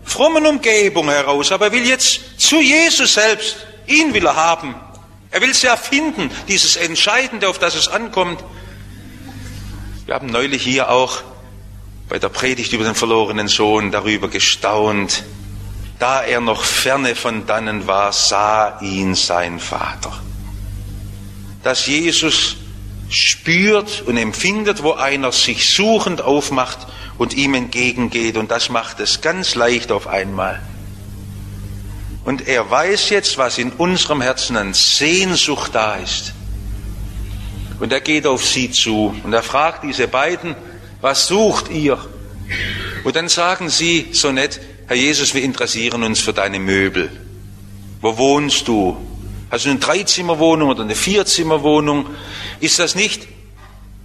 frommen 0.06 0.46
Umgebung 0.46 1.10
heraus, 1.10 1.52
aber 1.52 1.66
er 1.66 1.72
will 1.74 1.86
jetzt 1.86 2.40
zu 2.40 2.62
Jesus 2.62 3.16
selbst, 3.16 3.68
ihn 3.86 4.14
will 4.14 4.28
er 4.28 4.38
haben. 4.38 4.76
Er 5.30 5.42
will 5.42 5.50
es 5.50 5.62
erfinden, 5.66 6.32
dieses 6.48 6.78
Entscheidende, 6.78 7.50
auf 7.50 7.60
das 7.60 7.76
es 7.76 7.90
ankommt. 7.90 8.42
Wir 10.08 10.16
haben 10.16 10.28
neulich 10.28 10.64
hier 10.64 10.90
auch 10.90 11.22
bei 12.08 12.18
der 12.18 12.30
Predigt 12.30 12.72
über 12.72 12.86
den 12.86 12.96
verlorenen 12.96 13.50
Sohn 13.50 13.92
darüber 13.92 14.30
gestaunt. 14.30 15.26
Da 16.00 16.24
er 16.24 16.40
noch 16.40 16.64
ferne 16.64 17.14
von 17.14 17.46
dannen 17.46 17.88
war, 17.88 18.14
sah 18.14 18.80
ihn 18.80 19.16
sein 19.16 19.60
Vater. 19.60 20.18
Dass 21.62 21.88
Jesus 21.88 22.56
spürt 23.10 24.02
und 24.06 24.16
empfindet, 24.16 24.82
wo 24.82 24.94
einer 24.94 25.34
sich 25.34 25.68
suchend 25.76 26.22
aufmacht 26.22 26.88
und 27.18 27.34
ihm 27.34 27.54
entgegengeht. 27.54 28.38
Und 28.38 28.50
das 28.50 28.70
macht 28.70 29.02
es 29.02 29.20
ganz 29.20 29.56
leicht 29.56 29.92
auf 29.92 30.08
einmal. 30.08 30.62
Und 32.24 32.48
er 32.48 32.72
weiß 32.72 33.10
jetzt, 33.10 33.38
was 33.38 33.58
in 33.58 33.74
unserem 33.74 34.22
Herzen 34.22 34.56
an 34.56 34.74
Sehnsucht 34.74 35.76
da 35.76 35.96
ist. 35.96 36.32
Und 37.80 37.94
er 37.94 38.02
geht 38.02 38.26
auf 38.26 38.46
sie 38.46 38.72
zu 38.72 39.16
und 39.24 39.34
er 39.34 39.44
fragt 39.44 39.84
diese 39.84 40.08
beiden, 40.08 40.56
was 41.02 41.28
sucht 41.28 41.70
ihr? 41.70 42.00
Und 43.04 43.16
dann 43.16 43.30
sagen 43.30 43.70
sie 43.70 44.08
so 44.14 44.32
nett, 44.32 44.60
Herr 44.88 44.96
Jesus, 44.96 45.34
wir 45.34 45.44
interessieren 45.44 46.04
uns 46.04 46.20
für 46.20 46.34
deine 46.34 46.60
Möbel. 46.60 47.10
Wo 48.02 48.18
wohnst 48.18 48.68
du? 48.68 48.98
Hast 49.50 49.66
du 49.66 49.70
eine 49.70 49.80
Dreizimmerwohnung 49.80 50.70
oder 50.70 50.84
eine 50.84 50.96
Vierzimmerwohnung? 50.96 52.08
Ist 52.60 52.80
das 52.80 52.96
nicht 52.96 53.28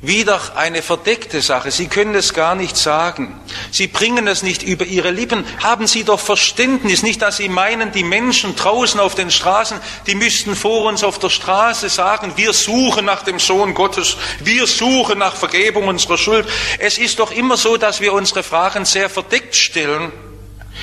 wieder 0.02 0.40
eine 0.56 0.82
verdeckte 0.82 1.40
Sache. 1.40 1.70
Sie 1.70 1.86
können 1.86 2.16
es 2.16 2.34
gar 2.34 2.56
nicht 2.56 2.76
sagen. 2.76 3.40
Sie 3.70 3.86
bringen 3.86 4.26
es 4.26 4.42
nicht 4.42 4.64
über 4.64 4.84
Ihre 4.84 5.12
Lippen. 5.12 5.44
Haben 5.62 5.86
Sie 5.86 6.02
doch 6.02 6.18
Verständnis. 6.18 7.04
Nicht, 7.04 7.22
dass 7.22 7.36
Sie 7.36 7.48
meinen, 7.48 7.92
die 7.92 8.02
Menschen 8.02 8.56
draußen 8.56 8.98
auf 8.98 9.14
den 9.14 9.30
Straßen, 9.30 9.80
die 10.08 10.16
müssten 10.16 10.56
vor 10.56 10.86
uns 10.86 11.04
auf 11.04 11.20
der 11.20 11.30
Straße 11.30 11.88
sagen, 11.88 12.32
wir 12.34 12.52
suchen 12.52 13.04
nach 13.04 13.22
dem 13.22 13.38
Sohn 13.38 13.74
Gottes. 13.74 14.16
Wir 14.40 14.66
suchen 14.66 15.20
nach 15.20 15.36
Vergebung 15.36 15.86
unserer 15.86 16.18
Schuld. 16.18 16.48
Es 16.80 16.98
ist 16.98 17.20
doch 17.20 17.30
immer 17.30 17.56
so, 17.56 17.76
dass 17.76 18.00
wir 18.00 18.12
unsere 18.12 18.42
Fragen 18.42 18.84
sehr 18.84 19.08
verdeckt 19.08 19.54
stellen. 19.54 20.10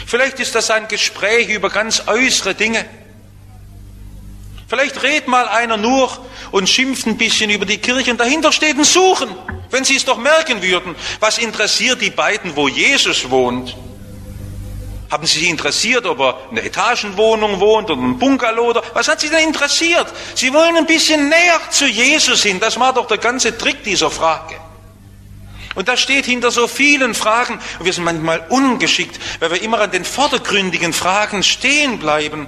Vielleicht 0.07 0.39
ist 0.39 0.55
das 0.55 0.71
ein 0.71 0.87
Gespräch 0.87 1.49
über 1.49 1.69
ganz 1.69 2.03
äußere 2.07 2.55
Dinge. 2.55 2.85
Vielleicht 4.69 5.01
redet 5.01 5.27
mal 5.27 5.47
einer 5.47 5.77
nur 5.77 6.15
und 6.51 6.69
schimpft 6.69 7.07
ein 7.07 7.17
bisschen 7.17 7.49
über 7.49 7.65
die 7.65 7.79
Kirche 7.79 8.11
und 8.11 8.19
dahinter 8.19 8.51
steht 8.51 8.77
ein 8.77 8.83
Suchen. 8.83 9.35
Wenn 9.71 9.83
Sie 9.83 9.95
es 9.95 10.05
doch 10.05 10.17
merken 10.17 10.61
würden, 10.61 10.95
was 11.19 11.39
interessiert 11.39 12.01
die 12.01 12.11
beiden, 12.11 12.55
wo 12.55 12.67
Jesus 12.67 13.31
wohnt? 13.31 13.75
Haben 15.09 15.25
Sie 15.25 15.39
sich 15.39 15.49
interessiert, 15.49 16.05
ob 16.05 16.19
er 16.19 16.37
in 16.51 16.59
einer 16.59 16.67
Etagenwohnung 16.67 17.59
wohnt 17.59 17.89
oder 17.89 17.99
einem 17.99 18.19
Bungalow 18.19 18.69
oder 18.69 18.83
was 18.93 19.07
hat 19.07 19.19
Sie 19.21 19.29
denn 19.29 19.47
interessiert? 19.47 20.05
Sie 20.35 20.53
wollen 20.53 20.77
ein 20.77 20.85
bisschen 20.85 21.29
näher 21.29 21.59
zu 21.71 21.87
Jesus 21.87 22.43
hin. 22.43 22.59
Das 22.59 22.79
war 22.79 22.93
doch 22.93 23.07
der 23.07 23.17
ganze 23.17 23.57
Trick 23.57 23.83
dieser 23.83 24.11
Frage. 24.11 24.55
Und 25.73 25.87
das 25.87 25.99
steht 25.99 26.25
hinter 26.25 26.51
so 26.51 26.67
vielen 26.67 27.15
Fragen. 27.15 27.59
Und 27.79 27.85
wir 27.85 27.93
sind 27.93 28.03
manchmal 28.03 28.45
ungeschickt, 28.49 29.19
weil 29.39 29.49
wir 29.49 29.61
immer 29.63 29.81
an 29.81 29.89
den 29.89 30.05
vordergründigen 30.05 30.93
Fragen 30.93 31.41
stehen 31.41 31.97
bleiben. 31.97 32.47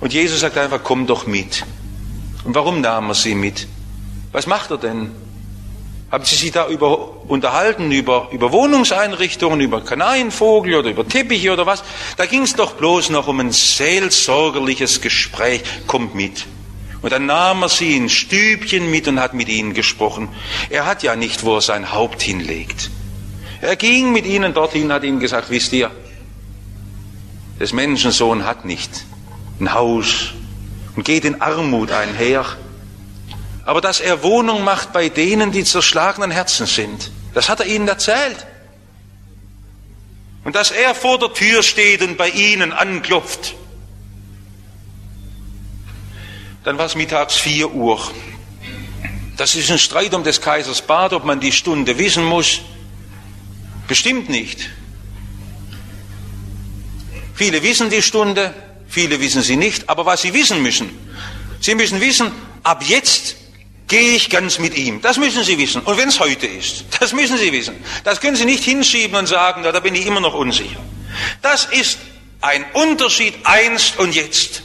Und 0.00 0.12
Jesus 0.12 0.40
sagt 0.40 0.56
einfach, 0.56 0.80
komm 0.82 1.06
doch 1.06 1.26
mit. 1.26 1.64
Und 2.44 2.54
warum 2.54 2.80
nahm 2.80 3.10
er 3.10 3.14
sie 3.14 3.34
mit? 3.34 3.68
Was 4.32 4.46
macht 4.46 4.70
er 4.70 4.78
denn? 4.78 5.10
Haben 6.10 6.24
Sie 6.24 6.34
sich 6.34 6.50
da 6.50 6.66
über, 6.66 7.28
unterhalten 7.28 7.92
über, 7.92 8.28
über 8.32 8.50
Wohnungseinrichtungen, 8.50 9.60
über 9.60 9.84
Kanarienvogel 9.84 10.74
oder 10.74 10.90
über 10.90 11.06
Teppiche 11.06 11.52
oder 11.52 11.66
was? 11.66 11.84
Da 12.16 12.26
ging 12.26 12.42
es 12.42 12.54
doch 12.54 12.72
bloß 12.72 13.10
noch 13.10 13.28
um 13.28 13.38
ein 13.38 13.52
seelsorgerliches 13.52 15.00
Gespräch. 15.02 15.62
Kommt 15.86 16.16
mit. 16.16 16.46
Und 17.02 17.12
dann 17.12 17.26
nahm 17.26 17.62
er 17.62 17.68
sie 17.68 17.96
in 17.96 18.08
Stübchen 18.08 18.90
mit 18.90 19.06
und 19.06 19.20
hat 19.20 19.34
mit 19.34 19.48
ihnen 19.48 19.72
gesprochen. 19.72 20.28
Er 20.68 20.84
hat 20.84 21.04
ja 21.04 21.14
nicht, 21.14 21.44
wo 21.44 21.56
er 21.56 21.60
sein 21.60 21.92
Haupt 21.92 22.22
hinlegt. 22.22 22.90
Er 23.60 23.76
ging 23.76 24.12
mit 24.12 24.26
ihnen 24.26 24.52
dorthin, 24.52 24.92
hat 24.92 25.04
ihnen 25.04 25.20
gesagt, 25.20 25.48
wisst 25.50 25.72
ihr, 25.72 25.90
des 27.60 27.72
Menschensohn 27.72 28.46
hat 28.46 28.64
nicht 28.64 29.04
ein 29.60 29.74
Haus 29.74 30.32
und 30.96 31.04
geht 31.04 31.24
in 31.24 31.40
Armut 31.40 31.92
einher 31.92 32.44
aber 33.70 33.80
dass 33.80 34.00
er 34.00 34.24
Wohnung 34.24 34.64
macht 34.64 34.92
bei 34.92 35.08
denen, 35.08 35.52
die 35.52 35.62
zerschlagenen 35.62 36.32
Herzen 36.32 36.66
sind. 36.66 37.12
Das 37.34 37.48
hat 37.48 37.60
er 37.60 37.66
ihnen 37.66 37.86
erzählt. 37.86 38.44
Und 40.42 40.56
dass 40.56 40.72
er 40.72 40.92
vor 40.92 41.20
der 41.20 41.32
Tür 41.34 41.62
steht 41.62 42.02
und 42.02 42.16
bei 42.16 42.30
ihnen 42.30 42.72
anklopft. 42.72 43.54
Dann 46.64 46.78
war 46.78 46.86
es 46.86 46.96
mittags 46.96 47.36
vier 47.36 47.70
Uhr. 47.72 48.00
Das 49.36 49.54
ist 49.54 49.70
ein 49.70 49.78
Streit 49.78 50.14
um 50.14 50.24
des 50.24 50.40
Kaisers 50.40 50.82
Bad, 50.82 51.12
ob 51.12 51.24
man 51.24 51.38
die 51.38 51.52
Stunde 51.52 51.96
wissen 51.96 52.24
muss. 52.24 52.62
Bestimmt 53.86 54.28
nicht. 54.28 54.68
Viele 57.34 57.62
wissen 57.62 57.88
die 57.88 58.02
Stunde, 58.02 58.52
viele 58.90 59.20
wissen 59.20 59.42
sie 59.42 59.56
nicht, 59.56 59.88
aber 59.88 60.04
was 60.04 60.20
sie 60.22 60.34
wissen 60.34 60.62
müssen, 60.62 60.90
sie 61.60 61.74
müssen 61.74 62.00
wissen, 62.00 62.30
ab 62.62 62.82
jetzt 62.86 63.36
gehe 63.90 64.14
ich 64.14 64.30
ganz 64.30 64.58
mit 64.58 64.76
ihm. 64.76 65.02
Das 65.02 65.18
müssen 65.18 65.42
Sie 65.42 65.58
wissen. 65.58 65.82
Und 65.82 65.98
wenn 65.98 66.08
es 66.08 66.20
heute 66.20 66.46
ist, 66.46 66.84
das 67.00 67.12
müssen 67.12 67.36
Sie 67.36 67.52
wissen. 67.52 67.74
Das 68.04 68.20
können 68.20 68.36
Sie 68.36 68.46
nicht 68.46 68.64
hinschieben 68.64 69.18
und 69.18 69.26
sagen, 69.26 69.62
da 69.64 69.78
bin 69.80 69.94
ich 69.94 70.06
immer 70.06 70.20
noch 70.20 70.32
unsicher. 70.32 70.78
Das 71.42 71.66
ist 71.66 71.98
ein 72.40 72.64
Unterschied 72.72 73.34
einst 73.44 73.98
und 73.98 74.14
jetzt. 74.14 74.62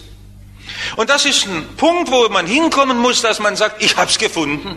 Und 0.95 1.09
das 1.09 1.25
ist 1.25 1.47
ein 1.47 1.75
Punkt, 1.75 2.11
wo 2.11 2.29
man 2.29 2.45
hinkommen 2.45 2.99
muss, 2.99 3.21
dass 3.21 3.39
man 3.39 3.55
sagt, 3.55 3.81
ich 3.81 3.97
habe 3.97 4.09
es 4.09 4.17
gefunden. 4.17 4.75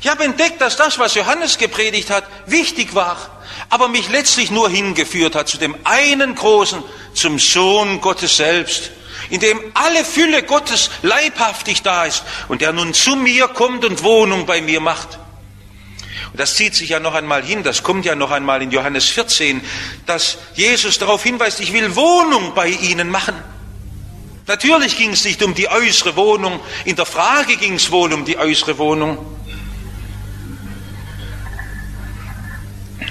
Ich 0.00 0.08
habe 0.08 0.22
entdeckt, 0.22 0.60
dass 0.60 0.76
das, 0.76 0.98
was 1.00 1.14
Johannes 1.14 1.58
gepredigt 1.58 2.10
hat, 2.10 2.24
wichtig 2.46 2.94
war, 2.94 3.33
aber 3.70 3.88
mich 3.88 4.08
letztlich 4.08 4.50
nur 4.50 4.68
hingeführt 4.68 5.34
hat 5.34 5.48
zu 5.48 5.58
dem 5.58 5.76
einen 5.84 6.34
Großen, 6.34 6.82
zum 7.14 7.38
Sohn 7.38 8.00
Gottes 8.00 8.36
selbst, 8.36 8.90
in 9.30 9.40
dem 9.40 9.60
alle 9.74 10.04
Fülle 10.04 10.42
Gottes 10.42 10.90
leibhaftig 11.02 11.82
da 11.82 12.04
ist 12.04 12.24
und 12.48 12.60
der 12.60 12.72
nun 12.72 12.94
zu 12.94 13.16
mir 13.16 13.48
kommt 13.48 13.84
und 13.84 14.02
Wohnung 14.02 14.46
bei 14.46 14.60
mir 14.60 14.80
macht. 14.80 15.18
Und 16.32 16.40
das 16.40 16.56
zieht 16.56 16.74
sich 16.74 16.90
ja 16.90 17.00
noch 17.00 17.14
einmal 17.14 17.44
hin, 17.44 17.62
das 17.62 17.82
kommt 17.82 18.04
ja 18.04 18.14
noch 18.14 18.30
einmal 18.30 18.60
in 18.60 18.70
Johannes 18.70 19.08
14, 19.08 19.60
dass 20.06 20.38
Jesus 20.54 20.98
darauf 20.98 21.22
hinweist, 21.22 21.60
ich 21.60 21.72
will 21.72 21.94
Wohnung 21.94 22.54
bei 22.54 22.68
ihnen 22.68 23.08
machen. 23.08 23.34
Natürlich 24.46 24.96
ging 24.96 25.12
es 25.12 25.24
nicht 25.24 25.42
um 25.42 25.54
die 25.54 25.68
äußere 25.68 26.16
Wohnung, 26.16 26.60
in 26.84 26.96
der 26.96 27.06
Frage 27.06 27.56
ging 27.56 27.74
es 27.74 27.90
wohl 27.90 28.12
um 28.12 28.24
die 28.24 28.36
äußere 28.36 28.76
Wohnung. 28.78 29.18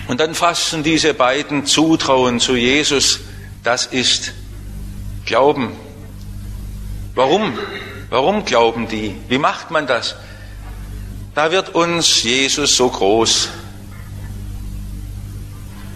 Und 0.08 0.20
dann 0.20 0.36
fassen 0.36 0.84
diese 0.84 1.14
beiden 1.14 1.66
Zutrauen 1.66 2.40
zu 2.40 2.56
Jesus, 2.56 3.22
das 3.64 3.86
ist 3.86 4.34
Glauben. 5.26 5.76
Warum? 7.16 7.58
Warum 8.10 8.44
glauben 8.44 8.88
die? 8.88 9.16
Wie 9.30 9.38
macht 9.38 9.72
man 9.72 9.88
das? 9.88 10.16
Da 11.36 11.52
wird 11.52 11.70
uns 11.70 12.24
Jesus 12.24 12.76
so 12.76 12.90
groß. 12.90 13.50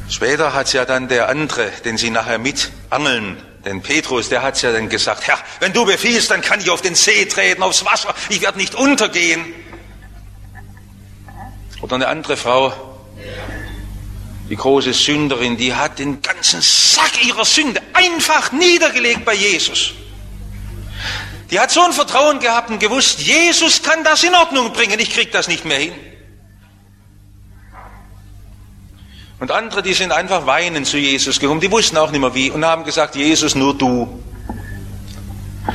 Später 0.09 0.53
hat 0.53 0.67
es 0.67 0.73
ja 0.73 0.85
dann 0.85 1.09
der 1.09 1.27
andere, 1.27 1.69
den 1.83 1.97
sie 1.97 2.09
nachher 2.09 2.39
mit 2.39 2.71
angeln, 2.89 3.37
den 3.65 3.81
Petrus, 3.81 4.29
der 4.29 4.41
hat 4.41 4.55
es 4.55 4.61
ja 4.61 4.71
dann 4.71 4.87
gesagt, 4.87 5.27
Herr, 5.27 5.37
wenn 5.59 5.73
du 5.73 5.85
befiehlst, 5.85 6.31
dann 6.31 6.41
kann 6.41 6.61
ich 6.61 6.69
auf 6.69 6.81
den 6.81 6.95
See 6.95 7.25
treten, 7.25 7.61
aufs 7.61 7.83
Wasser, 7.83 8.15
ich 8.29 8.41
werde 8.41 8.57
nicht 8.57 8.73
untergehen. 8.75 9.43
Oder 11.81 11.95
eine 11.95 12.07
andere 12.07 12.37
Frau, 12.37 12.71
die 14.49 14.55
große 14.55 14.93
Sünderin, 14.93 15.57
die 15.57 15.73
hat 15.73 15.99
den 15.99 16.21
ganzen 16.21 16.61
Sack 16.61 17.23
ihrer 17.25 17.45
Sünde 17.45 17.81
einfach 17.93 18.51
niedergelegt 18.51 19.25
bei 19.25 19.33
Jesus. 19.33 19.93
Die 21.51 21.59
hat 21.59 21.71
so 21.71 21.81
ein 21.81 21.93
Vertrauen 21.93 22.39
gehabt 22.39 22.69
und 22.69 22.79
gewusst, 22.79 23.19
Jesus 23.19 23.81
kann 23.81 24.03
das 24.03 24.23
in 24.23 24.33
Ordnung 24.35 24.73
bringen, 24.73 24.99
ich 24.99 25.11
krieg 25.11 25.31
das 25.31 25.47
nicht 25.47 25.65
mehr 25.65 25.79
hin. 25.79 25.93
Und 29.39 29.51
andere, 29.51 29.83
die 29.83 29.93
sind 29.93 30.11
einfach 30.11 30.45
weinend 30.45 30.87
zu 30.87 30.97
Jesus 30.97 31.39
gekommen, 31.39 31.61
die 31.61 31.71
wussten 31.71 31.97
auch 31.97 32.11
nicht 32.11 32.21
mehr 32.21 32.33
wie 32.33 32.49
und 32.49 32.65
haben 32.65 32.83
gesagt, 32.83 33.15
Jesus, 33.15 33.53
nur 33.53 33.77
du. 33.77 34.23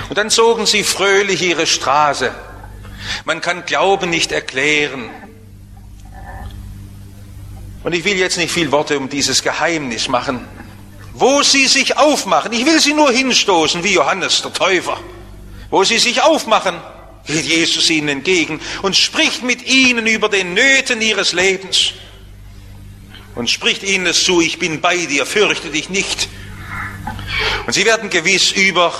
Und 0.09 0.19
dann 0.19 0.31
zogen 0.31 0.67
sie 0.67 0.83
fröhlich 0.83 1.43
ihre 1.43 1.67
Straße. 1.67 2.35
Man 3.25 3.41
kann 3.41 3.65
Glauben 3.65 4.11
nicht 4.11 4.33
erklären. 4.33 5.11
Und 7.83 7.95
ich 7.95 8.05
will 8.05 8.17
jetzt 8.17 8.37
nicht 8.37 8.53
viel 8.53 8.71
Worte 8.71 8.99
um 8.99 9.09
dieses 9.09 9.43
Geheimnis 9.43 10.09
machen, 10.09 10.47
wo 11.15 11.43
sie 11.43 11.67
sich 11.67 11.97
aufmachen. 11.97 12.53
Ich 12.53 12.65
will 12.65 12.81
sie 12.81 12.95
nur 12.95 13.11
hinstoßen 13.11 13.83
wie 13.83 13.95
Johannes 13.95 14.43
der 14.43 14.53
Täufer. 14.53 14.99
Wo 15.71 15.85
sie 15.85 15.99
sich 15.99 16.23
aufmachen, 16.23 16.77
geht 17.27 17.45
Jesus 17.45 17.89
ihnen 17.91 18.09
entgegen 18.09 18.61
und 18.83 18.97
spricht 18.97 19.43
mit 19.43 19.67
ihnen 19.67 20.07
über 20.07 20.29
den 20.29 20.55
Nöten 20.55 21.01
ihres 21.01 21.33
Lebens 21.33 21.93
und 23.35 23.51
spricht 23.51 23.83
ihnen 23.83 24.07
es 24.07 24.25
zu, 24.25 24.41
ich 24.41 24.59
bin 24.59 24.81
bei 24.81 25.07
dir, 25.07 25.25
fürchte 25.25 25.71
dich 25.71 25.89
nicht. 25.89 26.29
Und 27.67 27.73
sie 27.73 27.85
werden 27.85 28.11
gewiss 28.11 28.53
über 28.53 28.93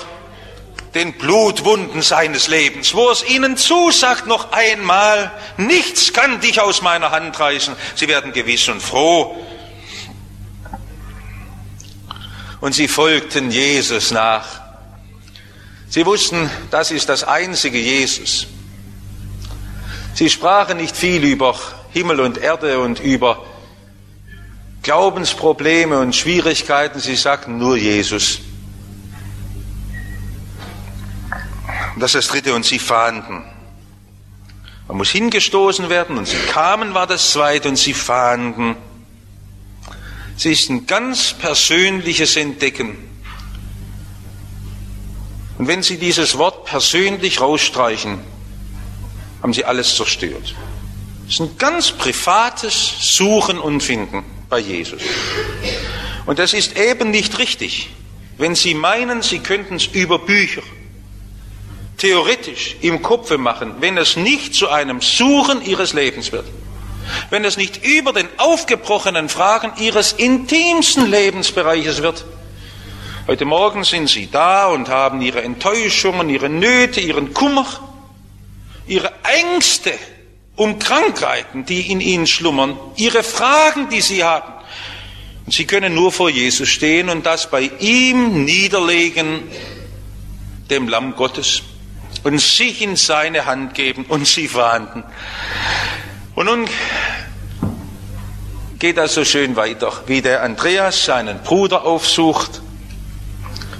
den 0.95 1.13
Blutwunden 1.13 2.01
seines 2.01 2.47
Lebens, 2.47 2.93
wo 2.93 3.09
es 3.09 3.27
ihnen 3.27 3.57
zusagt 3.57 4.27
noch 4.27 4.51
einmal, 4.51 5.31
nichts 5.57 6.13
kann 6.13 6.39
dich 6.39 6.61
aus 6.61 6.81
meiner 6.81 7.11
Hand 7.11 7.39
reißen. 7.39 7.75
Sie 7.95 8.07
werden 8.07 8.31
gewiss 8.31 8.67
und 8.69 8.81
froh. 8.81 9.35
Und 12.61 12.73
sie 12.73 12.87
folgten 12.87 13.51
Jesus 13.51 14.11
nach 14.11 14.63
Sie 15.93 16.07
wussten, 16.07 16.49
das 16.71 16.89
ist 16.89 17.07
das 17.07 17.23
einzige 17.23 17.77
Jesus. 17.77 18.47
Sie 20.15 20.27
sprachen 20.27 20.77
nicht 20.77 20.97
viel 20.97 21.23
über 21.23 21.55
Himmel 21.91 22.19
und 22.19 22.39
Erde 22.39 22.79
und 22.79 22.99
über 22.99 23.45
Glaubensprobleme 24.81 25.99
und 25.99 26.15
Schwierigkeiten. 26.15 26.99
Sie 26.99 27.15
sagten 27.15 27.59
nur 27.59 27.77
Jesus. 27.77 28.39
Und 31.95 32.01
das 32.01 32.15
ist 32.15 32.25
das 32.25 32.27
Dritte. 32.27 32.53
Und 32.53 32.65
sie 32.65 32.79
fahnden. 32.79 33.43
Man 34.87 34.97
muss 34.97 35.09
hingestoßen 35.09 35.89
werden 35.89 36.17
und 36.17 36.27
sie 36.27 36.37
kamen, 36.37 36.93
war 36.93 37.07
das 37.07 37.31
Zweite, 37.31 37.69
und 37.69 37.77
sie 37.77 37.93
fahnden. 37.93 38.75
Es 40.35 40.45
ist 40.45 40.69
ein 40.69 40.85
ganz 40.85 41.33
persönliches 41.33 42.35
Entdecken 42.35 42.97
und 45.57 45.67
wenn 45.67 45.83
Sie 45.83 45.97
dieses 45.97 46.37
Wort 46.37 46.65
persönlich 46.65 47.39
rausstreichen, 47.39 48.19
haben 49.41 49.53
Sie 49.53 49.65
alles 49.65 49.95
zerstört. 49.95 50.55
Es 51.27 51.35
ist 51.35 51.39
ein 51.39 51.57
ganz 51.57 51.91
privates 51.91 53.15
Suchen 53.15 53.59
und 53.59 53.81
Finden 53.81 54.25
bei 54.49 54.59
Jesus. 54.59 55.01
Und 56.25 56.39
das 56.39 56.53
ist 56.53 56.77
eben 56.77 57.11
nicht 57.11 57.37
richtig, 57.39 57.91
wenn 58.37 58.55
Sie 58.55 58.73
meinen, 58.73 59.21
Sie 59.21 59.39
könnten 59.39 59.75
es 59.75 59.85
über 59.85 60.19
Bücher 60.19 60.63
theoretisch 62.03 62.75
im 62.81 63.01
Kopfe 63.01 63.37
machen, 63.37 63.75
wenn 63.79 63.97
es 63.97 64.17
nicht 64.17 64.53
zu 64.53 64.69
einem 64.69 64.99
Suchen 64.99 65.65
Ihres 65.65 65.93
Lebens 65.93 66.33
wird. 66.33 66.45
Wenn 67.29 67.45
es 67.45 67.55
nicht 67.55 67.85
über 67.85 68.11
den 68.11 68.27
aufgebrochenen 68.37 69.29
Fragen 69.29 69.71
Ihres 69.79 70.11
intimsten 70.11 71.09
Lebensbereiches 71.09 72.01
wird, 72.01 72.25
Heute 73.25 73.45
Morgen 73.45 73.85
sind 73.85 74.09
Sie 74.09 74.29
da 74.29 74.67
und 74.67 74.89
haben 74.89 75.21
Ihre 75.21 75.43
Enttäuschungen, 75.43 76.27
Ihre 76.27 76.49
Nöte, 76.49 76.99
Ihren 76.99 77.33
Kummer, 77.33 77.65
Ihre 78.85 79.13
Ängste 79.23 79.93
um 80.57 80.77
Krankheiten, 80.77 81.63
die 81.63 81.89
in 81.89 82.01
Ihnen 82.01 82.27
schlummern, 82.27 82.77
Ihre 82.97 83.23
Fragen, 83.23 83.87
die 83.87 84.01
Sie 84.01 84.25
haben. 84.25 84.51
Und 85.45 85.53
Sie 85.53 85.63
können 85.63 85.95
nur 85.95 86.11
vor 86.11 86.29
Jesus 86.29 86.67
stehen 86.67 87.07
und 87.07 87.25
das 87.25 87.49
bei 87.49 87.71
ihm 87.79 88.43
niederlegen, 88.43 89.43
dem 90.69 90.89
Lamm 90.89 91.15
Gottes, 91.15 91.63
und 92.23 92.39
sich 92.39 92.81
in 92.81 92.95
seine 92.95 93.45
Hand 93.45 93.73
geben 93.73 94.05
und 94.07 94.27
Sie 94.27 94.53
warten. 94.53 95.03
Und 96.35 96.45
nun 96.45 96.67
geht 98.79 98.97
das 98.97 99.13
so 99.13 99.23
schön 99.23 99.55
weiter, 99.55 99.91
wie 100.07 100.21
der 100.21 100.43
Andreas 100.43 101.05
seinen 101.05 101.39
Bruder 101.39 101.83
aufsucht 101.83 102.61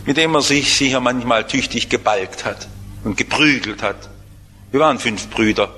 mit 0.05 0.17
dem 0.17 0.35
er 0.35 0.41
sich 0.41 0.75
sicher 0.75 0.99
manchmal 0.99 1.47
tüchtig 1.47 1.89
gebalgt 1.89 2.45
hat 2.45 2.67
und 3.03 3.17
geprügelt 3.17 3.81
hat. 3.81 4.09
Wir 4.71 4.79
waren 4.79 4.99
fünf 4.99 5.29
Brüder. 5.29 5.73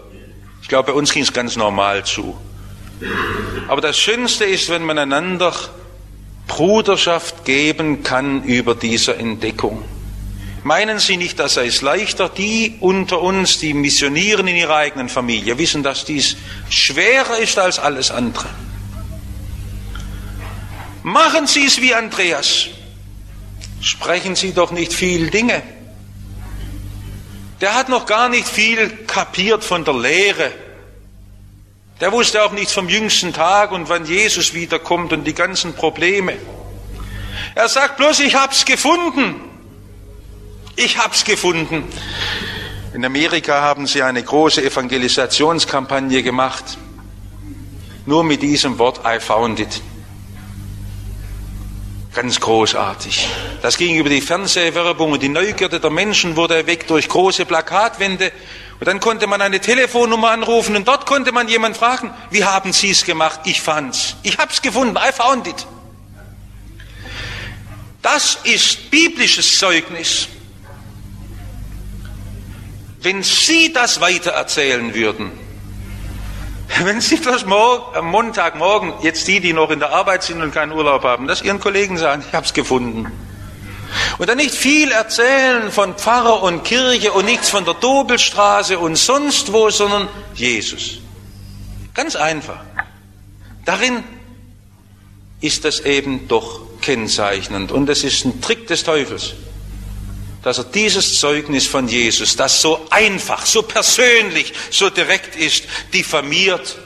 Ich 0.62 0.68
glaube, 0.68 0.92
bei 0.92 0.98
uns 0.98 1.12
ging 1.12 1.24
es 1.24 1.34
ganz 1.34 1.56
normal 1.56 2.06
zu. 2.06 2.36
Aber 3.68 3.82
das 3.82 3.98
Schönste 3.98 4.46
ist, 4.46 4.70
wenn 4.70 4.84
man 4.84 4.98
einander 4.98 5.54
Bruderschaft 6.48 7.46
geben 7.46 8.04
kann 8.04 8.44
über 8.44 8.74
dieser 8.74 9.18
Entdeckung. 9.18 9.84
Meinen 10.66 10.98
Sie 10.98 11.18
nicht, 11.18 11.38
das 11.38 11.54
sei 11.54 11.68
es 11.68 11.84
leichter? 11.84 12.28
Die 12.28 12.78
unter 12.80 13.22
uns, 13.22 13.60
die 13.60 13.76
missionieren 13.76 14.48
in 14.48 14.56
ihrer 14.56 14.78
eigenen 14.78 15.10
Familie, 15.10 15.60
wissen, 15.60 15.84
dass 15.84 16.06
dies 16.06 16.38
schwerer 16.72 17.38
ist 17.38 17.60
als 17.60 17.78
alles 17.78 18.10
andere. 18.10 18.50
Machen 21.04 21.46
Sie 21.46 21.68
es 21.68 21.80
wie 21.82 21.94
Andreas. 21.94 22.66
Sprechen 23.80 24.36
Sie 24.36 24.54
doch 24.54 24.72
nicht 24.72 24.92
viel 24.92 25.30
Dinge. 25.30 25.62
Der 27.62 27.76
hat 27.76 27.88
noch 27.88 28.08
gar 28.08 28.28
nicht 28.28 28.48
viel 28.48 28.90
kapiert 29.06 29.64
von 29.64 29.86
der 29.86 29.94
Lehre. 29.94 30.52
Der 32.02 32.12
wusste 32.12 32.44
auch 32.44 32.54
nichts 32.54 32.74
vom 32.74 32.90
jüngsten 32.90 33.34
Tag 33.34 33.72
und 33.72 33.88
wann 33.88 34.08
Jesus 34.08 34.56
wiederkommt 34.56 35.14
und 35.14 35.26
die 35.26 35.36
ganzen 35.36 35.76
Probleme. 35.76 36.34
Er 37.54 37.70
sagt 37.70 37.98
bloß, 37.98 38.22
ich 38.22 38.34
hab's 38.34 38.66
gefunden. 38.66 39.55
Ich 40.76 40.98
hab's 40.98 41.24
gefunden. 41.24 41.86
In 42.94 43.06
Amerika 43.06 43.62
haben 43.62 43.88
sie 43.88 44.04
eine 44.04 44.22
große 44.24 44.64
Evangelisationskampagne 44.64 46.22
gemacht. 46.22 46.78
Nur 48.06 48.24
mit 48.24 48.42
diesem 48.42 48.78
Wort 48.78 49.02
I 49.06 49.20
found 49.20 49.60
it. 49.60 49.82
Ganz 52.14 52.40
großartig. 52.40 53.28
Das 53.62 53.78
ging 53.78 53.98
über 53.98 54.10
die 54.10 54.22
Fernsehwerbung 54.22 55.14
und 55.14 55.24
die 55.24 55.30
Neugierde 55.30 55.80
der 55.80 55.90
Menschen 55.90 56.36
wurde 56.36 56.56
erweckt 56.56 56.90
durch 56.90 57.10
große 57.10 57.46
Plakatwände. 57.46 58.32
Und 58.80 58.88
dann 58.88 59.00
konnte 59.00 59.28
man 59.28 59.42
eine 59.42 59.60
Telefonnummer 59.60 60.32
anrufen 60.32 60.76
und 60.76 60.88
dort 60.88 61.06
konnte 61.06 61.32
man 61.32 61.48
jemand 61.48 61.78
fragen, 61.78 62.12
wie 62.32 62.44
haben 62.44 62.74
Sie 62.74 62.92
es 62.92 63.06
gemacht? 63.06 63.42
Ich 63.46 63.62
fand's. 63.62 64.16
Ich 64.24 64.38
hab's 64.38 64.62
gefunden. 64.62 64.98
I 64.98 65.12
found 65.14 65.48
it. 65.48 65.68
Das 68.02 68.40
ist 68.44 68.92
biblisches 68.92 69.58
Zeugnis. 69.58 70.28
Wenn 73.06 73.22
Sie 73.22 73.72
das 73.72 74.02
weitererzählen 74.02 74.96
würden, 74.96 75.32
wenn 76.84 77.00
Sie 77.02 77.22
das 77.22 77.46
morgen, 77.46 77.96
am 77.96 78.08
Montagmorgen, 78.08 78.94
jetzt 79.04 79.28
die, 79.28 79.40
die 79.40 79.54
noch 79.54 79.70
in 79.70 79.78
der 79.78 79.92
Arbeit 79.92 80.24
sind 80.24 80.42
und 80.42 80.52
keinen 80.52 80.72
Urlaub 80.72 81.04
haben, 81.04 81.28
das 81.28 81.44
Ihren 81.44 81.60
Kollegen 81.60 82.00
sagen, 82.00 82.24
ich 82.28 82.34
habe 82.34 82.48
es 82.48 82.54
gefunden. 82.54 83.12
Und 84.18 84.28
dann 84.28 84.38
nicht 84.38 84.56
viel 84.56 84.92
erzählen 84.92 85.72
von 85.72 85.94
Pfarrer 85.94 86.42
und 86.42 86.64
Kirche 86.64 87.12
und 87.12 87.26
nichts 87.26 87.52
von 87.52 87.64
der 87.64 87.76
Dobelstraße 87.76 88.80
und 88.80 88.96
sonst 88.96 89.54
wo, 89.54 89.70
sondern 89.70 90.08
Jesus. 90.34 90.98
Ganz 91.94 92.16
einfach. 92.16 92.62
Darin 93.66 94.04
ist 95.42 95.64
das 95.64 95.80
eben 95.82 96.28
doch 96.28 96.62
kennzeichnend 96.82 97.72
und 97.72 97.88
es 97.88 98.04
ist 98.04 98.26
ein 98.26 98.42
Trick 98.42 98.66
des 98.66 98.84
Teufels 98.84 99.36
dass 100.46 100.60
er 100.60 100.66
dieses 100.66 101.20
Zeugnis 101.20 101.66
von 101.66 101.88
Jesus, 101.88 102.36
das 102.36 102.62
so 102.62 102.86
einfach, 102.92 103.48
so 103.48 103.64
persönlich, 103.64 104.54
so 104.70 104.92
direkt 104.92 105.36
ist, 105.36 105.64
diffamiert. 105.92 106.78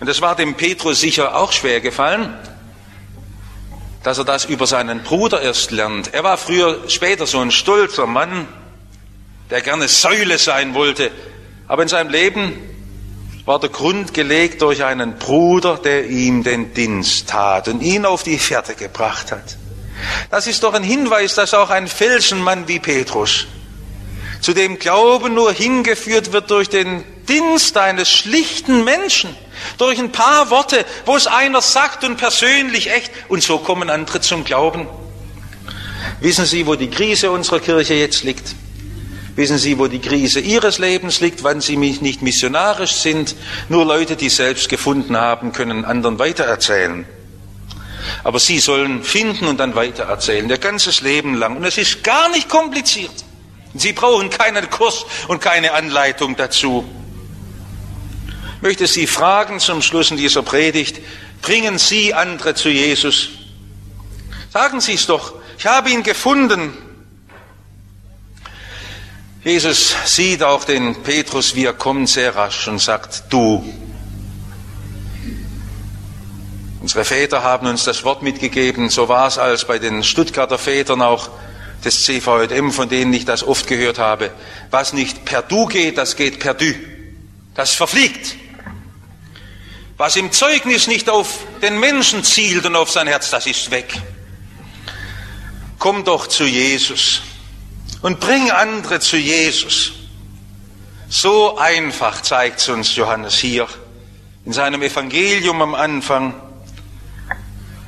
Und 0.00 0.06
das 0.06 0.22
war 0.22 0.34
dem 0.34 0.54
Petrus 0.54 0.98
sicher 0.98 1.36
auch 1.36 1.52
schwer 1.52 1.82
gefallen, 1.82 2.34
dass 4.02 4.16
er 4.16 4.24
das 4.24 4.46
über 4.46 4.66
seinen 4.66 5.02
Bruder 5.02 5.42
erst 5.42 5.70
lernt. 5.70 6.14
Er 6.14 6.24
war 6.24 6.38
früher, 6.38 6.88
später 6.88 7.26
so 7.26 7.40
ein 7.40 7.50
stolzer 7.50 8.06
Mann, 8.06 8.48
der 9.50 9.60
gerne 9.60 9.86
Säule 9.86 10.38
sein 10.38 10.72
wollte, 10.72 11.10
aber 11.66 11.82
in 11.82 11.88
seinem 11.88 12.08
Leben 12.08 12.54
war 13.44 13.60
der 13.60 13.68
Grund 13.68 14.14
gelegt 14.14 14.62
durch 14.62 14.82
einen 14.82 15.18
Bruder, 15.18 15.76
der 15.76 16.08
ihm 16.08 16.42
den 16.42 16.72
Dienst 16.72 17.28
tat 17.28 17.68
und 17.68 17.82
ihn 17.82 18.06
auf 18.06 18.22
die 18.22 18.38
Fährte 18.38 18.74
gebracht 18.74 19.30
hat. 19.30 19.58
Das 20.30 20.46
ist 20.46 20.62
doch 20.62 20.74
ein 20.74 20.82
Hinweis, 20.82 21.34
dass 21.34 21.54
auch 21.54 21.70
ein 21.70 21.88
Felsenmann 21.88 22.68
wie 22.68 22.78
Petrus, 22.78 23.46
zu 24.40 24.52
dem 24.52 24.78
Glauben 24.78 25.34
nur 25.34 25.52
hingeführt 25.52 26.32
wird 26.32 26.50
durch 26.50 26.68
den 26.68 27.04
Dienst 27.28 27.76
eines 27.76 28.10
schlichten 28.10 28.84
Menschen, 28.84 29.34
durch 29.76 29.98
ein 29.98 30.12
paar 30.12 30.50
Worte, 30.50 30.84
wo 31.04 31.16
es 31.16 31.26
einer 31.26 31.60
sagt 31.60 32.04
und 32.04 32.16
persönlich 32.16 32.90
echt, 32.90 33.10
und 33.28 33.42
so 33.42 33.58
kommen 33.58 33.90
andere 33.90 34.20
zum 34.20 34.44
Glauben. 34.44 34.86
Wissen 36.20 36.46
Sie, 36.46 36.66
wo 36.66 36.74
die 36.74 36.90
Krise 36.90 37.30
unserer 37.30 37.60
Kirche 37.60 37.94
jetzt 37.94 38.24
liegt? 38.24 38.54
Wissen 39.36 39.58
Sie, 39.58 39.78
wo 39.78 39.86
die 39.86 40.00
Krise 40.00 40.40
Ihres 40.40 40.78
Lebens 40.78 41.20
liegt, 41.20 41.44
wann 41.44 41.60
Sie 41.60 41.76
nicht 41.76 42.22
missionarisch 42.22 42.92
sind? 42.92 43.36
Nur 43.68 43.84
Leute, 43.84 44.16
die 44.16 44.30
selbst 44.30 44.68
gefunden 44.68 45.16
haben, 45.16 45.52
können 45.52 45.84
anderen 45.84 46.18
weitererzählen. 46.18 47.06
Aber 48.24 48.38
Sie 48.38 48.58
sollen 48.58 49.02
finden 49.02 49.46
und 49.46 49.58
dann 49.58 49.74
weitererzählen, 49.74 50.48
ihr 50.48 50.58
ganzes 50.58 51.00
Leben 51.00 51.34
lang. 51.34 51.56
Und 51.56 51.64
es 51.64 51.78
ist 51.78 52.04
gar 52.04 52.28
nicht 52.30 52.48
kompliziert. 52.48 53.12
Sie 53.74 53.92
brauchen 53.92 54.30
keinen 54.30 54.68
Kurs 54.70 55.04
und 55.28 55.40
keine 55.40 55.72
Anleitung 55.72 56.36
dazu. 56.36 56.84
Ich 58.56 58.62
möchte 58.62 58.86
Sie 58.86 59.06
fragen 59.06 59.60
zum 59.60 59.82
Schluss 59.82 60.08
dieser 60.08 60.42
Predigt, 60.42 61.00
bringen 61.42 61.78
Sie 61.78 62.14
andere 62.14 62.54
zu 62.54 62.68
Jesus? 62.70 63.28
Sagen 64.52 64.80
Sie 64.80 64.94
es 64.94 65.06
doch, 65.06 65.34
ich 65.58 65.66
habe 65.66 65.90
ihn 65.90 66.02
gefunden. 66.02 66.72
Jesus 69.44 69.94
sieht 70.04 70.42
auch 70.42 70.64
den 70.64 71.02
Petrus, 71.02 71.54
wie 71.54 71.64
er 71.64 71.72
kommt, 71.72 72.08
sehr 72.08 72.34
rasch 72.34 72.66
und 72.66 72.80
sagt, 72.80 73.24
du, 73.30 73.64
Unsere 76.88 77.04
Väter 77.04 77.42
haben 77.42 77.66
uns 77.66 77.84
das 77.84 78.02
Wort 78.02 78.22
mitgegeben, 78.22 78.88
so 78.88 79.10
war 79.10 79.26
es 79.28 79.36
als 79.36 79.66
bei 79.66 79.78
den 79.78 80.02
Stuttgarter 80.02 80.56
Vätern 80.56 81.02
auch 81.02 81.28
des 81.84 82.04
CVJM, 82.04 82.72
von 82.72 82.88
denen 82.88 83.12
ich 83.12 83.26
das 83.26 83.42
oft 83.42 83.66
gehört 83.66 83.98
habe. 83.98 84.30
Was 84.70 84.94
nicht 84.94 85.26
per 85.26 85.42
Du 85.42 85.66
geht, 85.66 85.98
das 85.98 86.16
geht 86.16 86.38
per 86.38 86.54
Du. 86.54 86.74
Das 87.54 87.74
verfliegt. 87.74 88.36
Was 89.98 90.16
im 90.16 90.32
Zeugnis 90.32 90.86
nicht 90.86 91.10
auf 91.10 91.40
den 91.60 91.78
Menschen 91.78 92.24
zielt 92.24 92.64
und 92.64 92.74
auf 92.74 92.90
sein 92.90 93.06
Herz, 93.06 93.28
das 93.28 93.44
ist 93.44 93.70
weg. 93.70 93.92
Komm 95.78 96.04
doch 96.04 96.26
zu 96.26 96.44
Jesus 96.44 97.20
und 98.00 98.18
bring 98.18 98.50
andere 98.50 98.98
zu 98.98 99.18
Jesus. 99.18 99.92
So 101.10 101.58
einfach 101.58 102.22
zeigt 102.22 102.60
es 102.60 102.70
uns 102.70 102.96
Johannes 102.96 103.34
hier 103.34 103.68
in 104.46 104.54
seinem 104.54 104.80
Evangelium 104.80 105.60
am 105.60 105.74
Anfang. 105.74 106.47